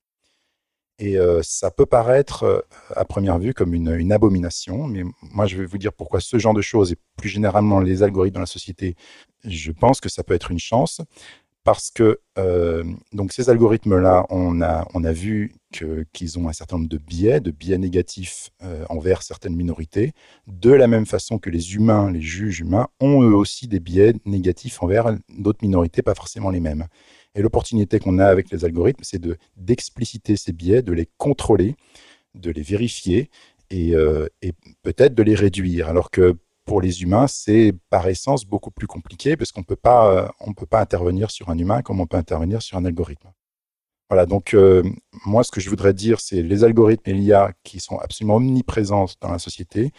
Et 0.98 1.16
ça 1.42 1.70
peut 1.70 1.86
paraître 1.86 2.66
à 2.94 3.04
première 3.04 3.38
vue 3.38 3.54
comme 3.54 3.74
une, 3.74 4.12
abomination, 4.12 4.86
mais 4.86 5.02
moi 5.22 5.46
je 5.46 5.56
vais 5.56 5.64
vous 5.64 5.78
dire 5.78 5.92
pourquoi 5.92 6.20
ce 6.20 6.38
genre 6.38 6.54
de 6.54 6.60
choses 6.60 6.92
et 6.92 6.96
plus 7.16 7.30
généralement 7.30 7.80
les 7.80 8.02
algorithmes 8.02 8.34
dans 8.34 8.40
la 8.40 8.46
société, 8.46 8.94
je 9.42 9.72
pense 9.72 10.00
que 10.00 10.08
ça 10.08 10.22
peut 10.22 10.34
être 10.34 10.50
une 10.50 10.60
chance 10.60 11.00
parce 11.64 11.90
que 11.90 12.20
euh, 12.38 12.84
donc 13.12 13.32
ces 13.32 13.50
algorithmes-là, 13.50 14.26
on 14.30 14.62
a, 14.62 14.86
on 14.94 15.04
a 15.04 15.12
vu 15.12 15.54
qu'ils 16.12 16.38
ont 16.38 16.48
un 16.48 16.52
certain 16.52 16.76
nombre 16.76 16.88
de 16.88 16.98
biais, 16.98 17.40
de 17.40 17.50
biais 17.50 17.78
négatifs 17.78 18.50
euh, 18.62 18.84
envers 18.88 19.22
certaines 19.22 19.54
minorités, 19.54 20.12
de 20.46 20.70
la 20.70 20.86
même 20.86 21.06
façon 21.06 21.38
que 21.38 21.50
les 21.50 21.74
humains, 21.74 22.10
les 22.10 22.20
juges 22.20 22.60
humains, 22.60 22.88
ont 23.00 23.22
eux 23.22 23.34
aussi 23.34 23.68
des 23.68 23.80
biais 23.80 24.14
négatifs 24.24 24.82
envers 24.82 25.16
d'autres 25.28 25.60
minorités, 25.62 26.02
pas 26.02 26.14
forcément 26.14 26.50
les 26.50 26.60
mêmes. 26.60 26.86
Et 27.34 27.42
l'opportunité 27.42 27.98
qu'on 27.98 28.18
a 28.18 28.26
avec 28.26 28.50
les 28.50 28.64
algorithmes, 28.64 29.04
c'est 29.04 29.20
de 29.20 29.36
d'expliciter 29.56 30.36
ces 30.36 30.52
biais, 30.52 30.82
de 30.82 30.92
les 30.92 31.08
contrôler, 31.16 31.76
de 32.34 32.50
les 32.50 32.62
vérifier 32.62 33.30
et, 33.70 33.94
euh, 33.94 34.26
et 34.42 34.52
peut-être 34.82 35.14
de 35.14 35.22
les 35.22 35.34
réduire. 35.34 35.88
Alors 35.88 36.10
que 36.10 36.36
pour 36.64 36.80
les 36.80 37.02
humains, 37.02 37.26
c'est 37.26 37.72
par 37.90 38.06
essence 38.08 38.44
beaucoup 38.44 38.70
plus 38.70 38.86
compliqué 38.86 39.36
parce 39.36 39.52
qu'on 39.52 39.62
euh, 39.62 40.28
on 40.40 40.52
peut 40.54 40.66
pas 40.66 40.80
intervenir 40.80 41.30
sur 41.30 41.50
un 41.50 41.58
humain 41.58 41.82
comme 41.82 42.00
on 42.00 42.06
peut 42.06 42.16
intervenir 42.16 42.62
sur 42.62 42.78
un 42.78 42.84
algorithme. 42.84 43.30
Voilà, 44.08 44.26
donc 44.26 44.54
euh, 44.54 44.82
moi, 45.24 45.42
ce 45.42 45.50
que 45.50 45.60
je 45.60 45.70
voudrais 45.70 45.94
dire, 45.94 46.20
c'est 46.20 46.42
les 46.42 46.64
algorithmes 46.64 47.10
et 47.10 47.14
l'IA 47.14 47.52
qui 47.64 47.80
sont 47.80 47.98
absolument 47.98 48.36
omniprésents 48.36 49.06
dans 49.20 49.32
la 49.32 49.38
société. 49.38 49.90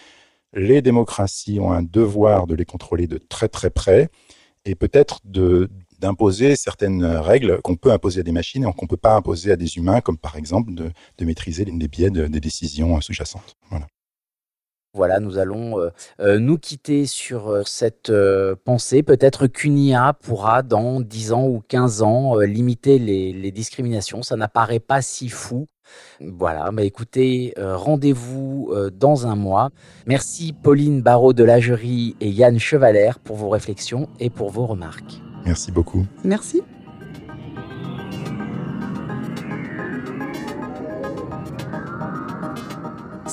Les 0.54 0.82
démocraties 0.82 1.60
ont 1.60 1.72
un 1.72 1.82
devoir 1.82 2.46
de 2.46 2.54
les 2.54 2.66
contrôler 2.66 3.08
de 3.08 3.18
très 3.18 3.50
très 3.50 3.72
près 3.72 4.10
et 4.66 4.76
peut-être 4.76 5.20
d'imposer 6.00 6.56
certaines 6.56 7.04
règles 7.04 7.60
qu'on 7.64 7.76
peut 7.76 7.92
imposer 7.92 8.20
à 8.20 8.24
des 8.24 8.32
machines 8.32 8.64
et 8.64 8.74
qu'on 8.74 8.86
ne 8.86 8.90
peut 8.90 8.98
pas 8.98 9.16
imposer 9.16 9.52
à 9.52 9.56
des 9.56 9.78
humains, 9.78 10.00
comme 10.00 10.18
par 10.18 10.36
exemple 10.36 10.74
de, 10.76 10.92
de 11.18 11.26
maîtriser 11.26 11.66
les 11.66 11.88
biais 11.88 12.12
des 12.12 12.40
décisions 12.40 13.02
sous-jacentes. 13.02 13.56
Voilà. 13.72 13.88
Voilà, 14.96 15.20
nous 15.20 15.40
allons 15.40 15.80
euh, 15.80 15.90
euh, 16.20 16.38
nous 16.38 16.60
quitter 16.60 17.08
sur 17.08 17.50
euh, 17.50 17.64
cette 17.66 18.12
pensée. 18.64 19.02
Peut-être 19.02 19.48
qu'une 19.48 19.80
IA 19.80 20.14
pourra, 20.14 20.62
dans 20.62 21.02
10 21.02 21.32
ans 21.34 21.48
ou 21.48 21.64
15 21.68 22.04
ans, 22.04 22.38
limiter 22.38 23.00
les, 23.00 23.52
discriminations. 23.52 24.22
Ça 24.22 24.36
n'apparaît 24.36 24.80
pas 24.80 25.02
si 25.02 25.30
fou. 25.30 25.68
Voilà, 26.22 26.72
mais 26.72 26.86
écoutez, 26.88 27.54
rendez-vous 27.58 28.74
dans 28.94 29.28
un 29.28 29.36
mois. 29.36 29.70
Merci 30.08 30.54
Pauline 30.54 31.02
Barraud 31.02 31.34
de 31.34 31.44
la 31.44 31.60
jury 31.60 32.16
et 32.20 32.30
Yann 32.30 32.58
Chevalère 32.58 33.20
pour 33.20 33.36
vos 33.36 33.50
réflexions 33.50 34.08
et 34.20 34.30
pour 34.30 34.50
vos 34.50 34.66
remarques. 34.66 35.22
Merci 35.46 35.72
beaucoup. 35.72 36.06
Merci. 36.24 36.64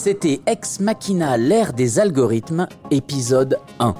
C'était 0.02 0.40
Ex 0.46 0.80
Machina, 0.80 1.36
l'ère 1.36 1.74
des 1.74 1.98
algorithmes, 1.98 2.66
épisode 2.90 3.58
1. 3.80 3.94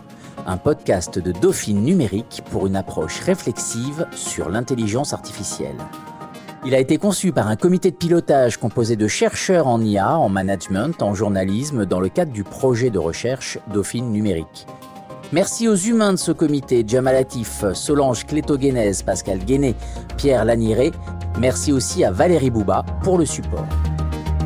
Un 0.47 0.57
podcast 0.57 1.19
de 1.19 1.31
Dauphine 1.31 1.83
numérique 1.83 2.43
pour 2.51 2.67
une 2.67 2.77
approche 2.77 3.21
réflexive 3.21 4.07
sur 4.13 4.49
l'intelligence 4.49 5.13
artificielle. 5.13 5.77
Il 6.65 6.75
a 6.75 6.79
été 6.79 6.97
conçu 6.97 7.33
par 7.33 7.49
un 7.49 7.57
comité 7.57 7.91
de 7.91 7.97
pilotage 7.97 8.57
composé 8.57 8.97
de 8.97 9.07
chercheurs 9.09 9.67
en 9.67 9.79
IA, 9.83 10.17
en 10.17 10.31
management, 10.31 11.03
en 11.03 11.13
journalisme, 11.13 11.85
dans 11.85 12.01
le 12.01 12.09
cadre 12.09 12.33
du 12.33 12.45
projet 12.45 12.89
de 12.89 12.99
recherche 12.99 13.59
Dauphine 13.71 14.11
numérique. 14.11 14.67
Merci 15.33 15.69
aux 15.69 15.77
humains 15.77 16.15
de 16.15 16.19
ce 16.19 16.33
comité, 16.33 16.83
Jamal 16.87 17.13
Latif, 17.13 17.63
Solange 17.75 18.25
Clétoguénèse, 18.25 19.03
Pascal 19.03 19.41
Guéné, 19.41 19.75
Pierre 20.17 20.47
Laniré. 20.47 20.93
Merci 21.39 21.75
aussi 21.75 22.05
à 22.05 22.11
Valérie 22.11 22.49
Bouba 22.49 22.87
pour 23.03 23.19
le 23.19 23.27
support. 23.27 23.67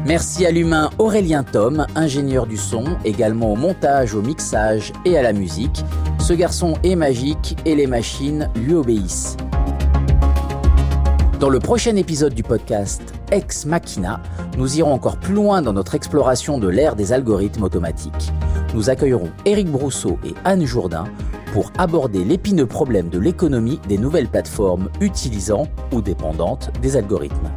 Merci 0.07 0.45
à 0.45 0.51
l'humain 0.51 0.91
Aurélien 0.99 1.45
Tom, 1.45 1.87
ingénieur 1.95 2.47
du 2.47 2.59
son, 2.59 2.85
également 3.07 3.51
au 3.55 3.57
montage, 3.57 4.15
au 4.15 4.21
mixage 4.21 4.93
et 5.07 5.17
à 5.17 5.23
la 5.23 5.33
musique. 5.33 5.83
Ce 6.19 6.35
garçon 6.35 6.75
est 6.83 6.95
magique 6.95 7.57
et 7.65 7.75
les 7.75 7.87
machines 7.87 8.51
lui 8.55 8.75
obéissent. 8.75 9.39
Dans 11.41 11.49
le 11.49 11.59
prochain 11.59 11.97
épisode 11.97 12.35
du 12.35 12.43
podcast 12.43 13.01
Ex 13.33 13.65
Machina, 13.65 14.21
nous 14.59 14.79
irons 14.79 14.93
encore 14.93 15.17
plus 15.17 15.33
loin 15.33 15.63
dans 15.63 15.73
notre 15.73 15.95
exploration 15.95 16.59
de 16.59 16.69
l'ère 16.69 16.97
des 16.97 17.15
algorithmes 17.15 17.63
automatiques. 17.63 18.31
Nous 18.75 18.91
accueillerons 18.91 19.31
Éric 19.47 19.71
Brousseau 19.71 20.19
et 20.23 20.35
Anne 20.45 20.67
Jourdain 20.67 21.05
pour 21.55 21.73
aborder 21.79 22.25
l'épineux 22.25 22.67
problème 22.67 23.09
de 23.09 23.19
l'économie 23.19 23.81
des 23.89 23.97
nouvelles 23.97 24.29
plateformes 24.29 24.91
utilisant 25.01 25.67
ou 25.93 26.03
dépendantes 26.03 26.71
des 26.83 26.99
algorithmes. 26.99 27.51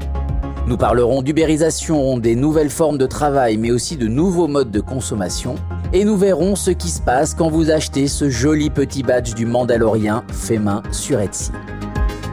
Nous 0.68 0.76
parlerons 0.76 1.22
d'ubérisation, 1.22 2.18
des 2.18 2.36
nouvelles 2.36 2.70
formes 2.70 2.98
de 2.98 3.06
travail, 3.06 3.56
mais 3.56 3.72
aussi 3.72 3.96
de 3.96 4.10
nouveaux 4.10 4.50
modes 4.50 4.70
de 4.70 4.82
consommation. 4.82 5.56
Et 5.94 6.04
nous 6.04 6.18
verrons 6.18 6.58
ce 6.58 6.72
qui 6.72 6.90
se 6.90 7.02
passe 7.02 7.34
quand 7.34 7.50
vous 7.50 7.72
achetez 7.72 8.10
ce 8.10 8.30
joli 8.30 8.70
petit 8.70 9.02
badge 9.02 9.34
du 9.34 9.46
Mandalorien 9.46 10.26
fait 10.30 10.60
main 10.60 10.84
sur 10.92 11.22
Etsy. 11.22 11.52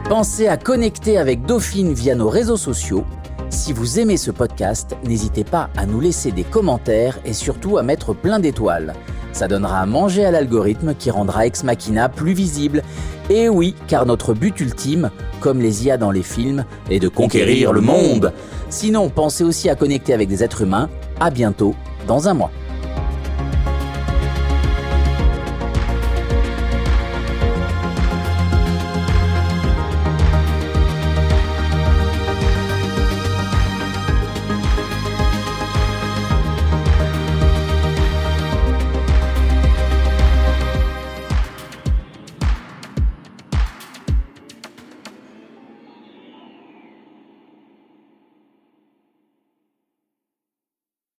Pensez 0.09 0.47
à 0.49 0.57
connecter 0.57 1.17
avec 1.17 1.45
Dauphine 1.45 1.93
via 1.93 2.13
nos 2.13 2.27
réseaux 2.27 2.57
sociaux. 2.57 3.05
Si 3.49 3.71
vous 3.71 4.01
aimez 4.01 4.17
ce 4.17 4.31
podcast, 4.31 4.97
n'hésitez 5.07 5.45
pas 5.45 5.69
à 5.77 5.85
nous 5.85 6.01
laisser 6.01 6.33
des 6.33 6.43
commentaires 6.43 7.17
et 7.23 7.31
surtout 7.31 7.77
à 7.77 7.83
mettre 7.83 8.13
plein 8.13 8.39
d'étoiles. 8.39 8.95
Ça 9.35 9.49
donnera 9.49 9.81
à 9.81 9.85
manger 9.85 10.23
à 10.23 10.31
l'algorithme 10.31 10.95
qui 10.97 11.11
rendra 11.11 11.45
Ex 11.45 11.65
Machina 11.65 12.07
plus 12.07 12.31
visible. 12.31 12.83
Et 13.29 13.49
oui, 13.49 13.75
car 13.85 14.05
notre 14.05 14.33
but 14.33 14.57
ultime, 14.61 15.11
comme 15.41 15.59
les 15.59 15.85
IA 15.85 15.97
dans 15.97 16.11
les 16.11 16.23
films, 16.23 16.63
est 16.89 17.01
de 17.01 17.09
conquérir 17.09 17.73
le 17.73 17.81
monde. 17.81 18.31
Sinon, 18.69 19.09
pensez 19.09 19.43
aussi 19.43 19.69
à 19.69 19.75
connecter 19.75 20.13
avec 20.13 20.29
des 20.29 20.41
êtres 20.41 20.61
humains. 20.61 20.89
À 21.19 21.31
bientôt, 21.31 21.75
dans 22.07 22.29
un 22.29 22.33
mois. 22.33 22.49